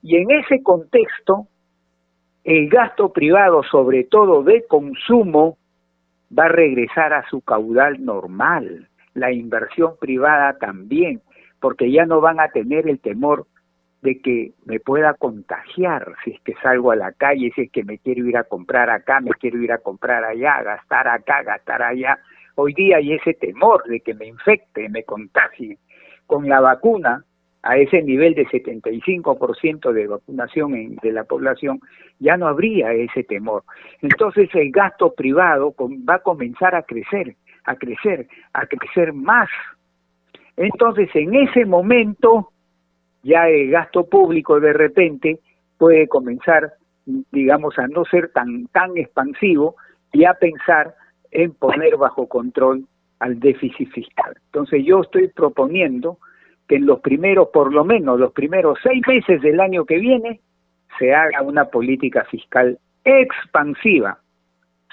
[0.02, 1.48] Y en ese contexto,
[2.44, 5.58] el gasto privado, sobre todo de consumo,
[6.38, 11.22] va a regresar a su caudal normal, la inversión privada también,
[11.60, 13.48] porque ya no van a tener el temor
[14.06, 17.84] de que me pueda contagiar si es que salgo a la calle, si es que
[17.84, 21.82] me quiero ir a comprar acá, me quiero ir a comprar allá, gastar acá, gastar
[21.82, 22.20] allá.
[22.54, 25.80] Hoy día hay ese temor de que me infecte, me contagie.
[26.28, 27.26] Con la vacuna,
[27.64, 31.80] a ese nivel de 75% de vacunación de la población,
[32.20, 33.64] ya no habría ese temor.
[34.04, 35.74] Entonces el gasto privado
[36.08, 39.50] va a comenzar a crecer, a crecer, a crecer más.
[40.58, 42.52] Entonces en ese momento
[43.26, 45.40] ya el gasto público de repente
[45.80, 46.74] puede comenzar,
[47.32, 49.76] digamos, a no ser tan, tan expansivo
[50.14, 50.94] y a pensar
[51.32, 52.86] en poner bajo control
[53.20, 54.36] al déficit fiscal.
[54.46, 56.20] Entonces yo estoy proponiendo
[56.68, 60.40] que en los primeros, por lo menos los primeros seis meses del año que viene,
[61.00, 64.20] se haga una política fiscal expansiva,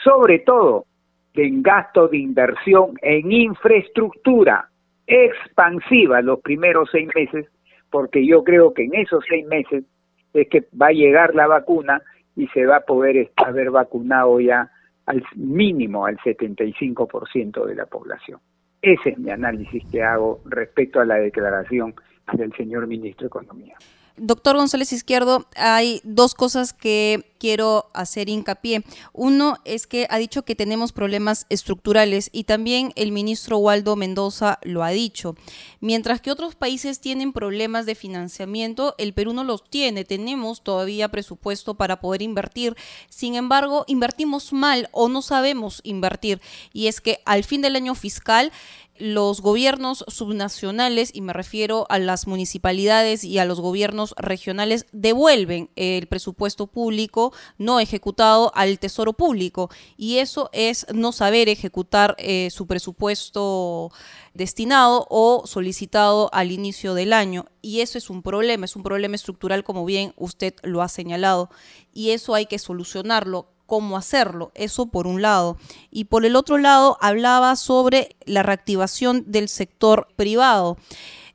[0.03, 0.87] sobre todo
[1.35, 4.71] en gasto de inversión en infraestructura,
[5.07, 7.47] expansiva los primeros seis meses,
[7.92, 9.85] porque yo creo que en esos seis meses
[10.33, 12.02] es que va a llegar la vacuna
[12.35, 14.70] y se va a poder haber vacunado ya
[15.07, 18.40] al mínimo al 75% de la población.
[18.81, 21.94] Ese es mi análisis que hago respecto a la declaración
[22.33, 23.76] del señor ministro de Economía.
[24.16, 28.85] Doctor González Izquierdo, hay dos cosas que quiero hacer hincapié.
[29.12, 34.61] Uno es que ha dicho que tenemos problemas estructurales y también el ministro Waldo Mendoza
[34.62, 35.35] lo ha dicho.
[35.81, 40.05] Mientras que otros países tienen problemas de financiamiento, el Perú no los tiene.
[40.05, 42.76] Tenemos todavía presupuesto para poder invertir.
[43.09, 46.40] Sin embargo, invertimos mal o no sabemos invertir.
[46.72, 48.52] Y es que al fin del año fiscal,
[48.98, 55.70] los gobiernos subnacionales, y me refiero a las municipalidades y a los gobiernos regionales, devuelven
[55.74, 59.71] el presupuesto público no ejecutado al Tesoro Público.
[59.97, 63.90] Y eso es no saber ejecutar eh, su presupuesto
[64.35, 67.47] destinado o solicitado al inicio del año.
[67.61, 71.51] Y eso es un problema, es un problema estructural, como bien usted lo ha señalado.
[71.92, 74.53] Y eso hay que solucionarlo cómo hacerlo.
[74.55, 75.57] Eso por un lado.
[75.90, 80.77] Y por el otro lado, hablaba sobre la reactivación del sector privado.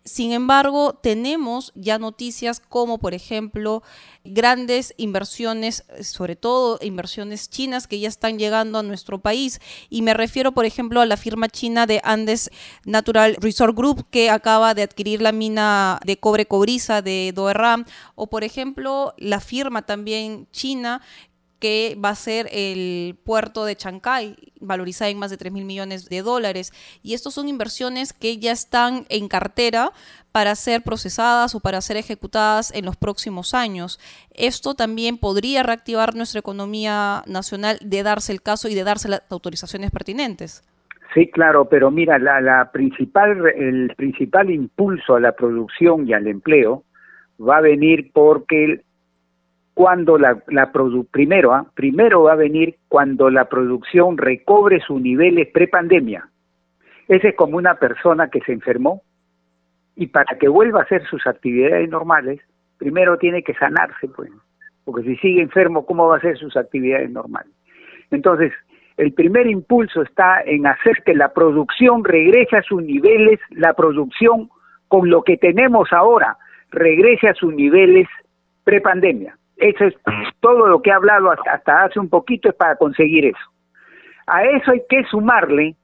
[0.08, 3.84] Sin embargo, tenemos ya noticias como, por ejemplo,
[4.24, 9.60] grandes inversiones, sobre todo inversiones chinas que ya están llegando a nuestro país.
[9.90, 12.52] Y me refiero, por ejemplo, a la firma china de Andes
[12.86, 17.84] Natural Resort Group que acaba de adquirir la mina de cobre cobriza de Doerram.
[18.16, 21.02] O, por ejemplo, la firma también china
[21.60, 26.10] que va a ser el puerto de Chancay, valorizada en más de 3 mil millones
[26.10, 26.72] de dólares.
[27.04, 29.92] Y estos son inversiones que ya están en cartera
[30.32, 34.00] para ser procesadas o para ser ejecutadas en los próximos años.
[34.34, 39.24] Esto también podría reactivar nuestra economía nacional de darse el caso y de darse las
[39.30, 40.64] autorizaciones pertinentes.
[41.14, 46.28] Sí, claro, pero mira, la, la principal, el principal impulso a la producción y al
[46.28, 46.84] empleo
[47.40, 48.84] va a venir porque
[49.78, 50.72] cuando la, la
[51.12, 51.68] primero, ¿ah?
[51.76, 56.28] primero va a venir cuando la producción recobre sus niveles prepandemia.
[57.08, 59.04] Ese es como una persona que se enfermó
[59.96, 62.42] y para que vuelva a hacer sus actividades normales,
[62.80, 64.32] primero tiene que sanarse, pues,
[64.84, 67.54] porque si sigue enfermo, ¿cómo va a hacer sus actividades normales?
[68.10, 68.54] Entonces,
[68.98, 74.50] el primer impulso está en hacer que la producción regrese a sus niveles, la producción
[74.88, 76.36] con lo que tenemos ahora,
[76.72, 78.08] regrese a sus niveles
[78.64, 79.37] prepandemia.
[79.58, 79.96] Eso es
[80.40, 83.52] todo lo que he hablado hasta, hace un poquito es para conseguir eso.
[84.28, 85.76] A eso hay que sumarle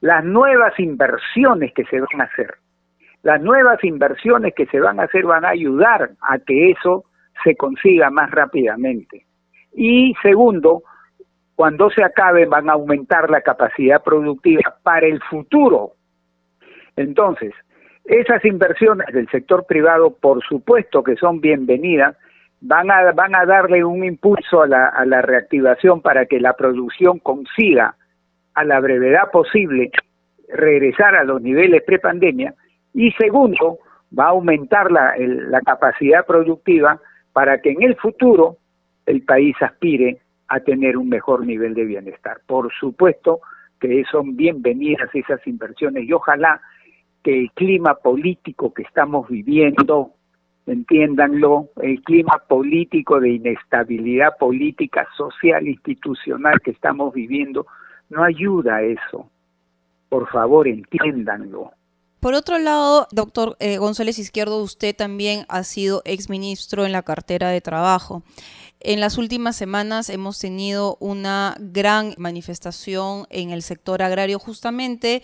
[0.00, 2.54] las nuevas inversiones que se van a hacer.
[3.22, 7.04] Las nuevas inversiones que se van a hacer van a ayudar a que eso
[7.42, 9.24] se consiga más rápidamente.
[9.72, 10.82] Y segundo,
[11.54, 15.92] cuando se acabe van a aumentar la capacidad productiva para el futuro.
[16.96, 17.54] Entonces,
[18.04, 22.16] esas inversiones del sector privado, por supuesto que son bienvenidas,
[22.66, 26.54] van a, van a darle un impulso a la, a la reactivación para que la
[26.54, 27.94] producción consiga
[28.54, 29.90] a la brevedad posible
[30.48, 32.54] regresar a los niveles prepandemia
[32.94, 33.78] y segundo,
[34.18, 36.98] va a aumentar la, la capacidad productiva
[37.34, 38.56] para que en el futuro
[39.04, 42.38] el país aspire a tener un mejor nivel de bienestar.
[42.46, 43.40] Por supuesto
[43.78, 46.62] que son bienvenidas esas inversiones y ojalá
[47.22, 50.12] que el clima político que estamos viviendo,
[50.66, 57.66] entiéndanlo, el clima político de inestabilidad política, social, institucional que estamos viviendo,
[58.10, 59.28] no ayuda a eso.
[60.08, 61.72] Por favor, entiéndanlo.
[62.24, 67.50] Por otro lado, doctor eh, González Izquierdo, usted también ha sido exministro en la cartera
[67.50, 68.22] de trabajo.
[68.80, 75.22] En las últimas semanas hemos tenido una gran manifestación en el sector agrario justamente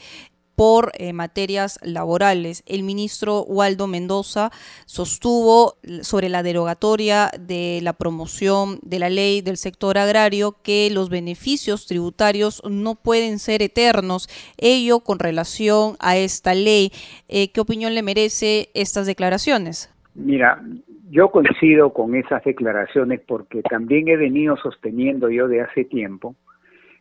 [0.61, 2.62] por eh, materias laborales.
[2.66, 4.50] El ministro Waldo Mendoza
[4.84, 11.08] sostuvo sobre la derogatoria de la promoción de la ley del sector agrario que los
[11.08, 14.28] beneficios tributarios no pueden ser eternos.
[14.58, 16.90] Ello con relación a esta ley.
[17.30, 19.90] Eh, ¿Qué opinión le merece estas declaraciones?
[20.14, 20.62] Mira,
[21.08, 26.34] yo coincido con esas declaraciones porque también he venido sosteniendo yo de hace tiempo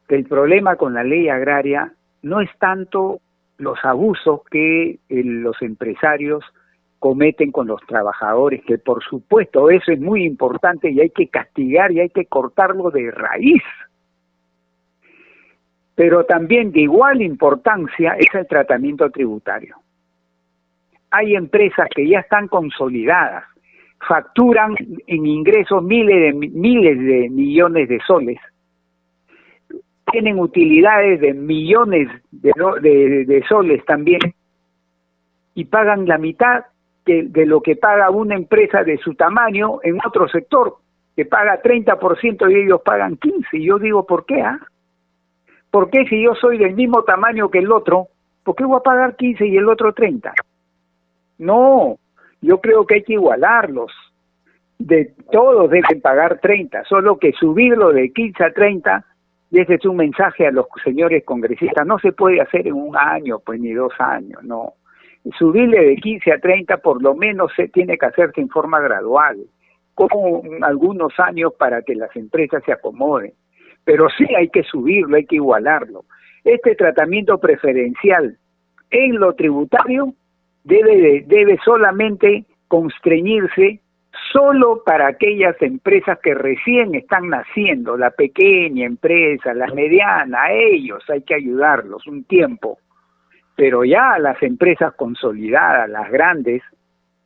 [0.07, 3.19] que el problema con la ley agraria no es tanto
[3.59, 6.43] los abusos que eh, los empresarios
[6.97, 11.91] cometen con los trabajadores, que por supuesto eso es muy importante y hay que castigar
[11.91, 13.63] y hay que cortarlo de raíz.
[15.95, 19.75] Pero también de igual importancia es el tratamiento tributario.
[21.11, 23.43] Hay empresas que ya están consolidadas,
[24.07, 24.75] facturan
[25.07, 28.39] en ingresos miles de miles de millones de soles
[30.11, 34.19] tienen utilidades de millones de, soles también
[35.55, 36.65] y pagan la mitad
[37.05, 40.75] de, lo que paga una empresa de su tamaño en otro sector,
[41.15, 43.47] que paga 30% y ellos pagan 15%.
[43.53, 44.41] Y yo digo, ¿por qué?
[44.41, 44.59] Ah?
[45.71, 48.07] ¿Por qué si yo soy del mismo tamaño que el otro,
[48.43, 50.33] por qué voy a pagar 15 y el otro 30?
[51.39, 51.97] No,
[52.41, 53.91] yo creo que hay que igualarlos.
[54.77, 59.05] De todos deben pagar 30, solo que subirlo de 15 a 30
[59.51, 62.95] y ese es un mensaje a los señores congresistas, no se puede hacer en un
[62.95, 64.73] año, pues ni dos años, no.
[65.37, 69.37] Subirle de 15 a 30 por lo menos se tiene que hacerse en forma gradual,
[69.95, 73.33] como algunos años para que las empresas se acomoden.
[73.83, 76.05] Pero sí hay que subirlo, hay que igualarlo.
[76.43, 78.37] Este tratamiento preferencial
[78.91, 80.13] en lo tributario
[80.63, 83.81] debe, debe solamente constreñirse
[84.31, 91.03] solo para aquellas empresas que recién están naciendo, la pequeña empresa, la mediana, a ellos
[91.09, 92.79] hay que ayudarlos un tiempo.
[93.55, 96.61] Pero ya a las empresas consolidadas, las grandes,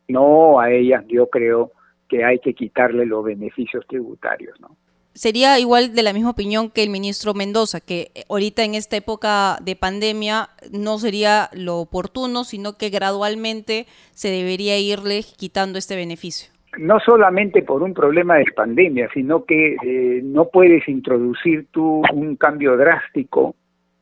[0.08, 1.72] no a ellas yo creo
[2.08, 4.76] que hay que quitarle los beneficios tributarios, ¿no?
[5.14, 9.58] Sería igual de la misma opinión que el ministro Mendoza, que ahorita en esta época
[9.62, 16.53] de pandemia no sería lo oportuno, sino que gradualmente se debería irle quitando este beneficio
[16.78, 22.36] no solamente por un problema de pandemia, sino que eh, no puedes introducir tú un
[22.36, 23.54] cambio drástico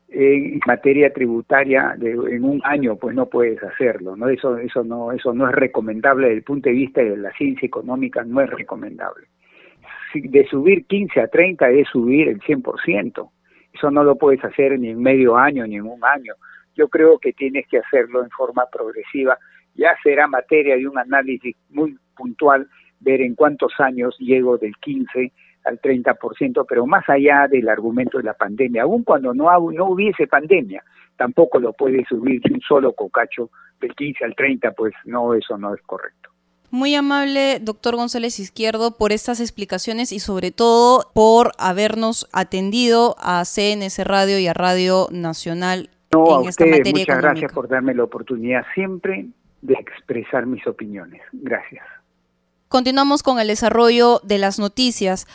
[0.09, 4.29] en materia tributaria de, en un año, pues no puedes hacerlo, ¿no?
[4.29, 7.65] Eso, eso no, eso no es recomendable desde el punto de vista de la ciencia
[7.65, 9.25] económica, no es recomendable.
[10.13, 13.29] de subir 15 a 30 es subir el 100%.
[13.73, 16.35] Eso no lo puedes hacer ni en medio año ni en un año.
[16.75, 19.37] Yo creo que tienes que hacerlo en forma progresiva.
[19.73, 22.67] Ya será materia de un análisis muy puntual
[22.99, 25.31] ver en cuántos años llego del 15
[25.65, 30.27] al 30%, pero más allá del argumento de la pandemia, aun cuando no, no hubiese
[30.27, 30.83] pandemia,
[31.17, 33.49] tampoco lo puede subir de un solo cocacho
[33.79, 36.29] del 15 al 30, pues no, eso no es correcto.
[36.71, 43.45] Muy amable, doctor González Izquierdo, por estas explicaciones y sobre todo por habernos atendido a
[43.45, 48.03] CNS Radio y a Radio Nacional no, en esta materia Muchas gracias por darme la
[48.03, 49.27] oportunidad siempre
[49.61, 51.21] de expresar mis opiniones.
[51.31, 51.83] Gracias.
[52.73, 55.27] Continuamos con el desarrollo de las noticias.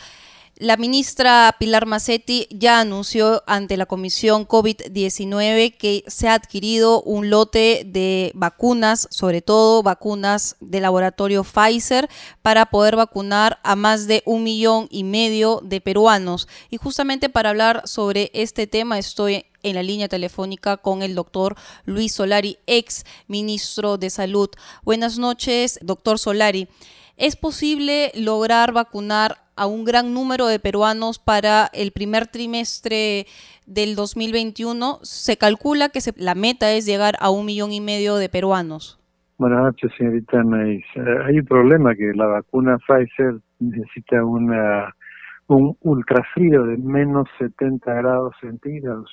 [0.57, 7.31] La ministra Pilar Macetti ya anunció ante la Comisión COVID-19 que se ha adquirido un
[7.31, 12.09] lote de vacunas, sobre todo vacunas de laboratorio Pfizer,
[12.43, 16.49] para poder vacunar a más de un millón y medio de peruanos.
[16.71, 21.55] Y justamente para hablar sobre este tema estoy en la línea telefónica con el doctor
[21.85, 24.51] Luis Solari, ex ministro de Salud.
[24.83, 26.67] Buenas noches, doctor Solari.
[27.21, 33.27] ¿Es posible lograr vacunar a un gran número de peruanos para el primer trimestre
[33.67, 35.01] del 2021?
[35.03, 39.01] Se calcula que la meta es llegar a un millón y medio de peruanos.
[39.37, 40.85] Buenas noches, señorita Anaís.
[40.95, 44.95] Eh, hay un problema que la vacuna Pfizer necesita una
[45.49, 49.11] un ultrafrío de menos 70 grados centígrados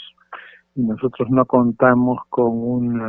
[0.76, 3.02] y nosotros no contamos con un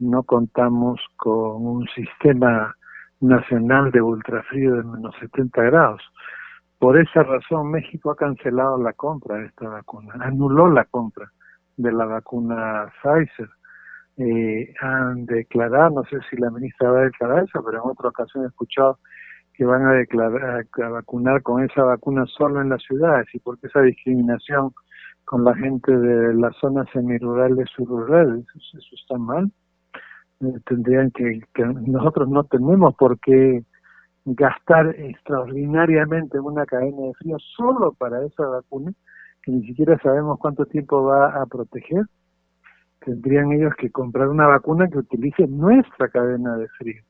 [0.00, 2.74] no contamos con un sistema
[3.22, 6.02] nacional de ultrafrío de menos 70 grados.
[6.78, 11.30] Por esa razón México ha cancelado la compra de esta vacuna, anuló la compra
[11.76, 13.48] de la vacuna Pfizer.
[14.18, 18.10] Eh, han declarado, no sé si la ministra va a declarar eso, pero en otra
[18.10, 18.98] ocasión he escuchado
[19.54, 23.68] que van a declarar a vacunar con esa vacuna solo en las ciudades y porque
[23.68, 24.72] esa discriminación
[25.24, 29.50] con la gente de las zonas semirurales subrurales, eso, eso está mal.
[30.66, 33.62] Tendrían que, que, nosotros no tenemos por qué
[34.24, 38.92] gastar extraordinariamente en una cadena de frío solo para esa vacuna
[39.42, 42.06] que ni siquiera sabemos cuánto tiempo va a proteger.
[43.04, 47.02] Tendrían ellos que comprar una vacuna que utilice nuestra cadena de frío.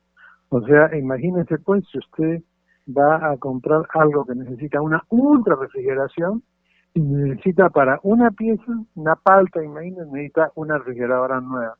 [0.49, 2.41] O sea imagínense pues si usted
[2.87, 6.43] va a comprar algo que necesita una ultra refrigeración
[6.93, 11.75] y necesita para una pieza, una palta, imagínense, necesita una refrigeradora nueva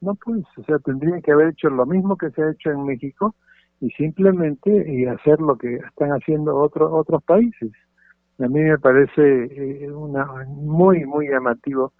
[0.00, 2.84] no, pues, o sea, tendrían que haber hecho lo mismo que se ha hecho en
[2.84, 3.34] México
[3.80, 7.72] y simplemente y hacer lo que están haciendo otros otros países.
[8.38, 11.92] A mí me parece eh, una muy muy llamativo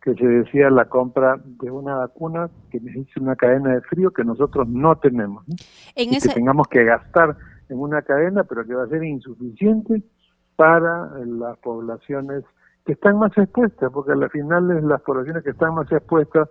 [0.00, 4.24] que se decía la compra de una vacuna que necesita una cadena de frío que
[4.24, 5.44] nosotros no tenemos.
[5.96, 7.36] En y que tengamos que gastar
[7.68, 10.02] en una cadena, pero que va a ser insuficiente
[10.56, 12.44] para las poblaciones
[12.84, 16.48] que están más expuestas, porque al final las poblaciones que están más expuestas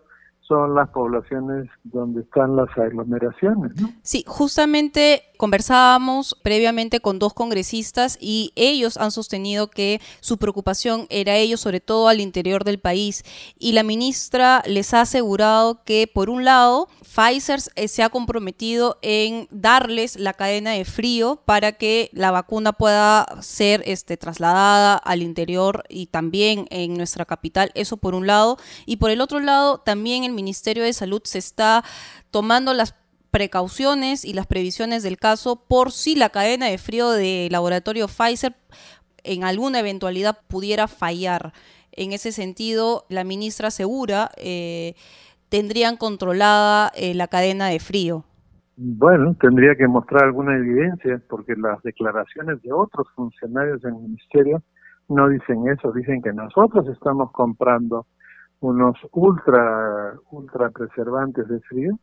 [0.48, 3.80] son las poblaciones donde están las aglomeraciones.
[3.82, 3.90] ¿no?
[4.02, 11.36] Sí, justamente conversábamos previamente con dos congresistas y ellos han sostenido que su preocupación era
[11.36, 13.24] ello, sobre todo al interior del país.
[13.58, 18.98] Y la ministra les ha asegurado que, por un lado, Pfizer eh, se ha comprometido
[19.02, 25.22] en darles la cadena de frío para que la vacuna pueda ser este, trasladada al
[25.22, 27.72] interior y también en nuestra capital.
[27.76, 28.58] Eso por un lado.
[28.86, 31.84] Y por el otro lado, también el Ministerio de Salud se está
[32.32, 32.94] tomando las
[33.38, 38.56] precauciones y las previsiones del caso por si la cadena de frío de laboratorio Pfizer
[39.24, 41.54] en alguna eventualidad pudiera fallar.
[41.92, 44.96] En ese sentido, la ministra asegura eh,
[45.50, 48.24] tendrían controlada eh, la cadena de frío.
[48.76, 54.64] Bueno, tendría que mostrar alguna evidencia, porque las declaraciones de otros funcionarios del ministerio
[55.10, 58.08] no dicen eso, dicen que nosotros estamos comprando
[58.62, 62.00] unos ultra, ultra preservantes de frío,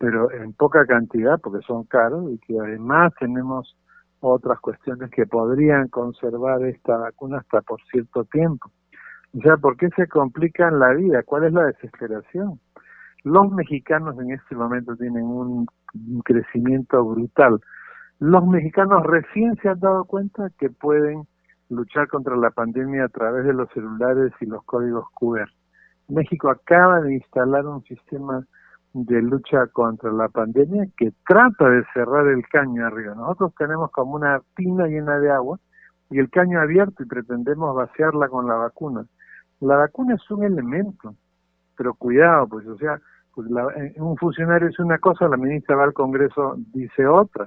[0.00, 3.76] pero en poca cantidad porque son caros y que además tenemos
[4.20, 8.70] otras cuestiones que podrían conservar esta vacuna hasta por cierto tiempo.
[9.36, 11.22] O sea, ¿por qué se complican la vida?
[11.22, 12.58] ¿Cuál es la desesperación?
[13.24, 15.66] Los mexicanos en este momento tienen un,
[16.24, 17.60] crecimiento brutal.
[18.20, 21.24] Los mexicanos recién se han dado cuenta que pueden
[21.68, 25.50] luchar contra la pandemia a través de los celulares y los códigos QR.
[26.08, 28.46] México acaba de instalar un sistema
[28.92, 33.14] de lucha contra la pandemia que trata de cerrar el caño arriba.
[33.14, 35.58] Nosotros tenemos como una tina llena de agua
[36.10, 39.06] y el caño abierto y pretendemos vaciarla con la vacuna.
[39.60, 41.14] La vacuna es un elemento,
[41.76, 43.00] pero cuidado, pues, o sea,
[43.34, 47.46] pues eh, un funcionario es una cosa, la ministra va al Congreso, dice otra.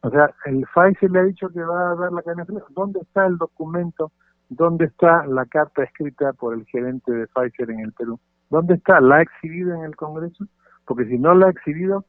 [0.00, 3.26] O sea, el Pfizer le ha dicho que va a dar la cadena ¿Dónde está
[3.26, 4.10] el documento
[4.48, 8.20] ¿Dónde está la carta escrita por el gerente de Pfizer en el Perú?
[8.50, 9.00] ¿Dónde está?
[9.00, 10.44] ¿La ha exhibido en el Congreso?
[10.86, 12.04] Porque si no la ha exhibido,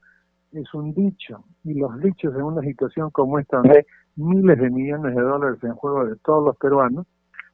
[0.51, 1.43] es un dicho.
[1.63, 3.83] Y los dichos en una situación como esta, donde hay
[4.15, 7.07] miles de millones de dólares en juego de todos los peruanos,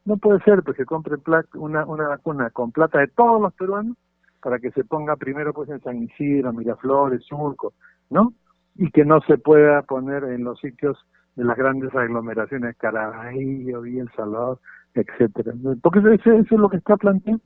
[0.06, 1.18] no puede ser pues, que compre
[1.56, 3.98] una, una vacuna con plata de todos los peruanos
[4.42, 7.74] para que se ponga primero pues en San Isidro, Miraflores, Surco,
[8.10, 8.34] ¿no?
[8.76, 10.98] Y que no se pueda poner en los sitios
[11.36, 14.60] de las grandes aglomeraciones, Caraballo, y El Salvador,
[14.94, 15.54] etcétera.
[15.82, 17.44] Porque eso, es lo que está planteando.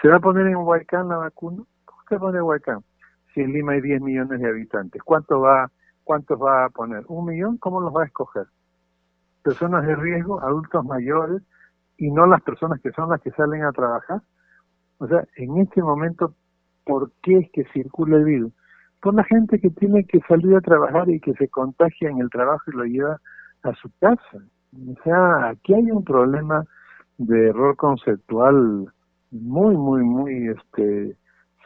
[0.00, 1.62] ¿Se va a poner en Huaycán la vacuna?
[1.84, 2.80] ¿Cómo se pone en Huaycán?
[3.34, 5.70] Si en Lima hay 10 millones de habitantes, ¿cuánto va,
[6.04, 7.04] ¿cuántos va a poner?
[7.08, 7.56] ¿Un millón?
[7.58, 8.46] ¿Cómo los va a escoger?
[9.42, 11.42] Personas de riesgo, adultos mayores,
[11.96, 14.22] y no las personas que son las que salen a trabajar.
[14.98, 16.34] O sea, en este momento,
[16.84, 18.52] ¿por qué es que circula el virus?
[19.00, 22.30] Por la gente que tiene que salir a trabajar y que se contagia en el
[22.30, 23.20] trabajo y lo lleva
[23.62, 24.38] a su casa.
[24.74, 26.64] O sea, aquí hay un problema
[27.18, 28.86] de error conceptual
[29.30, 31.16] muy, muy, muy este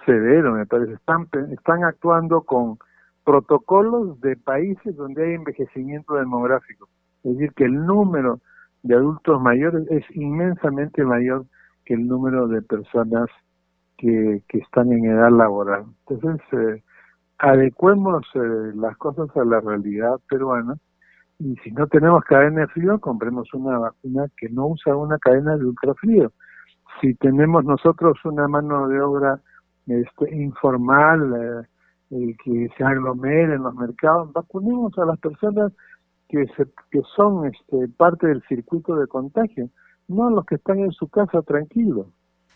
[0.07, 0.95] severo, me parece.
[0.95, 2.79] Están, están actuando con
[3.25, 6.89] protocolos de países donde hay envejecimiento demográfico.
[7.25, 8.41] Es decir, que el número
[8.83, 11.45] de adultos mayores es inmensamente mayor
[11.85, 13.29] que el número de personas
[13.99, 15.87] que, que están en edad laboral.
[16.09, 16.83] Entonces, eh,
[17.39, 20.77] adecuemos eh, las cosas a la realidad peruana
[21.39, 25.57] y si no tenemos cadena de frío, compremos una vacuna que no usa una cadena
[25.57, 26.33] de ultrafrío.
[27.01, 29.41] si tenemos nosotros una mano de obra
[29.87, 31.67] este, informal,
[32.11, 35.73] eh, que se aglomere en los mercados, vacunemos a las personas
[36.29, 39.69] que, se, que son este, parte del circuito de contagio,
[40.09, 42.07] no a los que están en su casa tranquilos.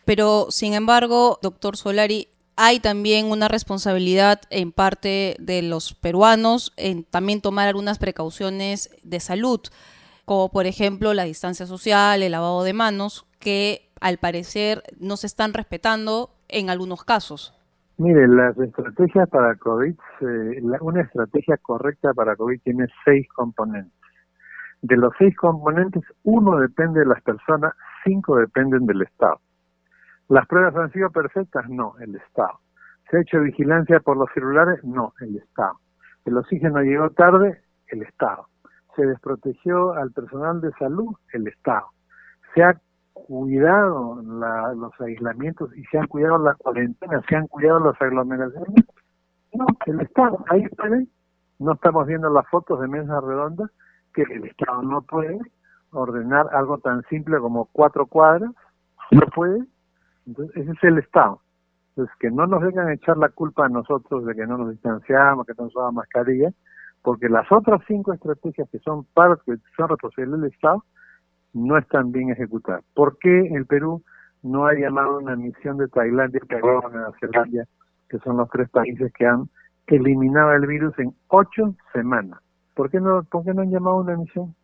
[0.05, 7.05] Pero, sin embargo, doctor Solari, hay también una responsabilidad en parte de los peruanos en
[7.05, 9.61] también tomar algunas precauciones de salud,
[10.24, 15.26] como por ejemplo la distancia social, el lavado de manos, que al parecer no se
[15.26, 17.55] están respetando en algunos casos.
[17.98, 23.92] Mire, las estrategias para COVID, eh, una estrategia correcta para COVID tiene seis componentes.
[24.80, 29.38] De los seis componentes, uno depende de las personas, cinco dependen del Estado.
[30.28, 31.68] ¿Las pruebas han sido perfectas?
[31.68, 32.61] No, el Estado.
[33.11, 34.82] ¿Se ha hecho vigilancia por los celulares?
[34.84, 35.74] No, el Estado.
[36.24, 37.61] ¿El oxígeno llegó tarde?
[37.88, 38.46] El Estado.
[38.96, 41.14] ¿Se desprotegió al personal de salud?
[41.32, 41.88] El Estado.
[42.55, 42.80] ¿Se ha
[43.27, 47.25] cuidado los aislamientos y se han cuidado las cuarentenas?
[47.29, 48.85] ¿Se han cuidado las aglomeraciones?
[49.55, 50.45] No, el Estado.
[50.49, 51.07] Ahí puede.
[51.59, 53.71] No estamos viendo las fotos de mesa redonda
[54.14, 55.39] que el Estado no puede
[55.93, 58.51] ordenar algo tan simple como cuatro cuadras.
[59.11, 59.66] No puede
[60.27, 61.41] entonces, ese es el Estado.
[61.91, 64.71] Entonces, que no nos vengan a echar la culpa a nosotros de que no nos
[64.71, 66.53] distanciamos, que no usamos mascarilla,
[67.03, 70.85] porque las otras cinco estrategias que son parte, son responsabilidad del Estado,
[71.53, 72.84] no están bien ejecutadas.
[72.94, 74.03] ¿Por qué el Perú
[74.42, 77.64] no ha llamado una misión de Tailandia, Perú, Nueva Zelanda,
[78.09, 79.48] que son los tres países que han
[79.86, 82.40] eliminado el virus en ocho semanas?
[82.74, 84.55] ¿Por qué no, por qué no han llamado una misión?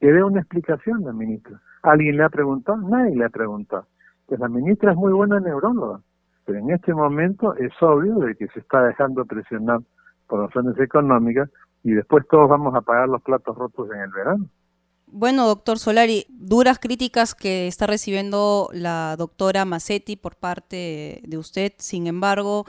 [0.00, 1.60] Que dé una explicación la ministra.
[1.82, 2.78] ¿Alguien le ha preguntado?
[2.78, 3.86] Nadie le ha preguntado
[4.28, 6.00] que la ministra es muy buena neuróloga,
[6.46, 9.80] pero en este momento es obvio de que se está dejando presionar
[10.26, 11.50] por razones económicas
[11.82, 14.46] y después todos vamos a pagar los platos rotos en el verano.
[15.16, 21.72] Bueno, doctor Solari, duras críticas que está recibiendo la doctora Massetti por parte de usted,
[21.78, 22.66] sin embargo,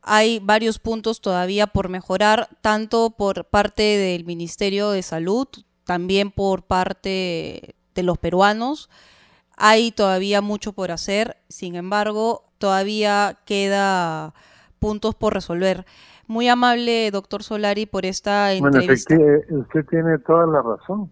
[0.00, 5.48] hay varios puntos todavía por mejorar, tanto por parte del Ministerio de Salud,
[5.82, 8.88] también por parte de los peruanos.
[9.56, 14.34] Hay todavía mucho por hacer, sin embargo, todavía queda
[14.78, 15.84] puntos por resolver.
[16.28, 19.16] Muy amable, doctor Solari, por esta entrevista.
[19.16, 21.10] Bueno, usted tiene toda la razón.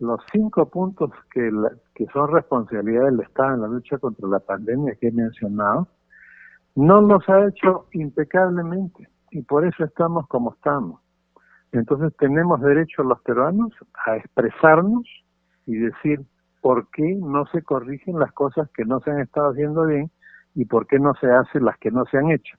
[0.00, 1.50] Los cinco puntos que,
[1.94, 5.88] que son responsabilidad del Estado en la lucha contra la pandemia que he mencionado,
[6.76, 11.00] no los ha hecho impecablemente y por eso estamos como estamos.
[11.72, 13.72] Entonces tenemos derecho los peruanos
[14.06, 15.04] a expresarnos
[15.66, 16.20] y decir
[16.60, 20.10] por qué no se corrigen las cosas que no se han estado haciendo bien
[20.54, 22.56] y por qué no se hacen las que no se han hecho.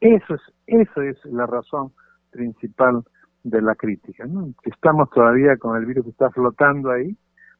[0.00, 1.92] Eso es, eso es la razón
[2.30, 3.04] principal
[3.44, 4.26] de la crítica.
[4.26, 4.52] ¿no?
[4.62, 7.16] Que estamos todavía con el virus que está flotando ahí,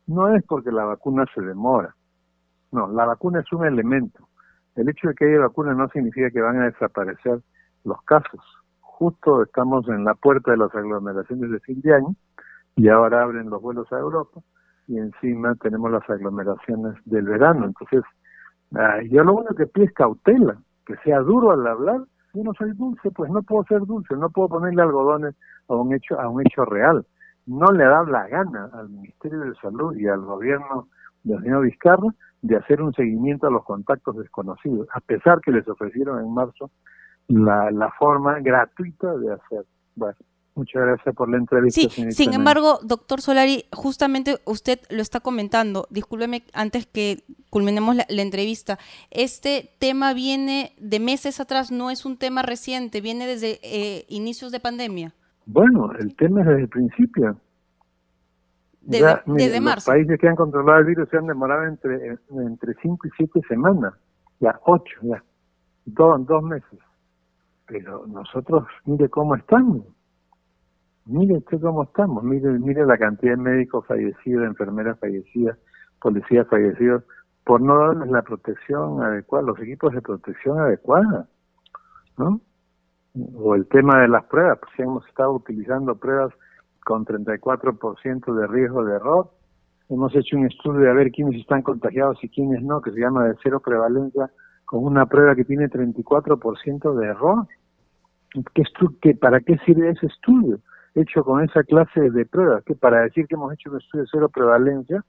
[0.06, 1.94] no es porque la vacuna se demora.
[2.72, 4.28] No, la vacuna es un elemento.
[4.76, 7.40] El hecho de que haya vacuna no significa que van a desaparecer
[7.84, 8.40] los casos.
[8.80, 12.14] Justo estamos en la puerta de las aglomeraciones de fin de año
[12.76, 14.40] y ahora abren los vuelos a Europa
[14.88, 17.66] y encima tenemos las aglomeraciones del verano.
[17.66, 18.02] Entonces,
[18.74, 22.00] ah, yo lo único que pido es cautela, que sea duro al hablar.
[22.34, 25.34] Yo no soy dulce, pues no puedo ser dulce, no puedo ponerle algodones
[25.68, 27.06] a un hecho, a un hecho real.
[27.46, 30.88] No le da la gana al Ministerio de Salud y al gobierno
[31.24, 35.66] del señor Vizcarra de hacer un seguimiento a los contactos desconocidos, a pesar que les
[35.68, 36.70] ofrecieron en marzo
[37.28, 39.64] la, la forma gratuita de hacer.
[39.96, 40.16] Bueno,
[40.58, 41.80] Muchas gracias por la entrevista.
[41.88, 48.04] Sí, sin embargo, doctor Solari, justamente usted lo está comentando, discúlpeme antes que culminemos la,
[48.08, 48.76] entrevista,
[49.12, 54.50] este tema viene de meses atrás, no es un tema reciente, viene desde eh, inicios
[54.50, 55.14] de pandemia.
[55.46, 57.40] Bueno, el tema es desde el principio.
[58.82, 59.92] desde marzo.
[59.92, 63.40] Los países que han controlado el virus se han demorado entre, entre 5 y 7
[63.48, 63.94] semanas,
[64.40, 65.22] ya 8, ya,
[65.84, 66.80] dos, dos meses.
[67.68, 69.84] Pero nosotros, mire cómo estamos
[71.08, 75.58] mire usted cómo estamos, mire, mire la cantidad de médicos fallecidos, enfermeras fallecidas,
[76.00, 77.02] policías fallecidos,
[77.44, 81.26] por no darles la protección adecuada, los equipos de protección adecuada,
[82.18, 82.40] ¿no?
[83.34, 86.32] O el tema de las pruebas, pues hemos estado utilizando pruebas
[86.84, 89.30] con 34% de riesgo de error,
[89.88, 93.00] hemos hecho un estudio de a ver quiénes están contagiados y quiénes no, que se
[93.00, 94.30] llama de cero prevalencia,
[94.66, 97.46] con una prueba que tiene 34% de error.
[98.54, 98.62] ¿Qué,
[99.00, 100.58] ¿Qué, ¿Para qué sirve ese estudio?
[101.00, 104.08] Hecho con esa clase de pruebas, que para decir que hemos hecho un estudio de
[104.10, 105.04] cero prevalencia,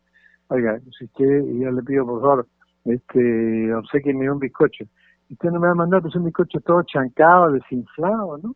[0.47, 2.47] oiga, si usted, yo le pido por favor,
[2.85, 4.85] este, obsequienme un bizcocho.
[5.29, 8.55] Usted no me va a mandar pues un bizcocho todo chancado, desinflado, ¿no?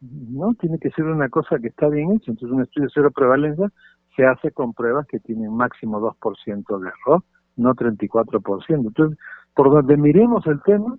[0.00, 2.30] No, tiene que ser una cosa que está bien hecha.
[2.30, 3.70] Entonces un estudio de cero prevalencia
[4.14, 7.22] se hace con pruebas que tienen máximo 2% de error
[7.56, 8.64] no 34%.
[8.68, 9.18] Entonces,
[9.54, 10.96] por donde miremos el tema,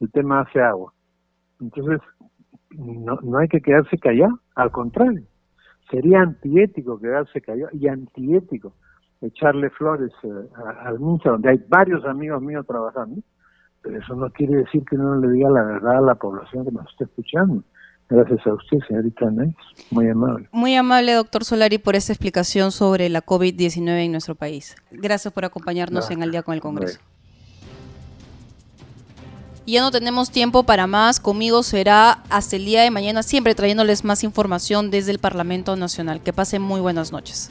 [0.00, 0.92] el tema hace agua.
[1.60, 2.00] Entonces,
[2.70, 5.22] no, no hay que quedarse callado, al contrario,
[5.90, 8.74] sería antiético quedarse callado y antiético
[9.20, 10.28] echarle flores eh,
[10.84, 13.20] al MINSA, donde hay varios amigos míos trabajando,
[13.82, 16.72] pero eso no quiere decir que no le diga la verdad a la población que
[16.72, 17.62] nos está escuchando.
[18.10, 19.26] Gracias a usted, señorita.
[19.90, 20.48] Muy amable.
[20.50, 24.76] Muy amable, doctor Solari, por esta explicación sobre la COVID-19 en nuestro país.
[24.90, 27.00] Gracias por acompañarnos en el día con el Congreso.
[29.70, 31.20] Ya no tenemos tiempo para más.
[31.20, 36.22] Conmigo será hasta el día de mañana, siempre trayéndoles más información desde el Parlamento Nacional.
[36.22, 37.50] Que pasen muy buenas noches.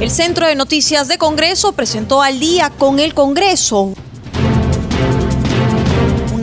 [0.00, 3.94] El Centro de Noticias de Congreso presentó al día con el Congreso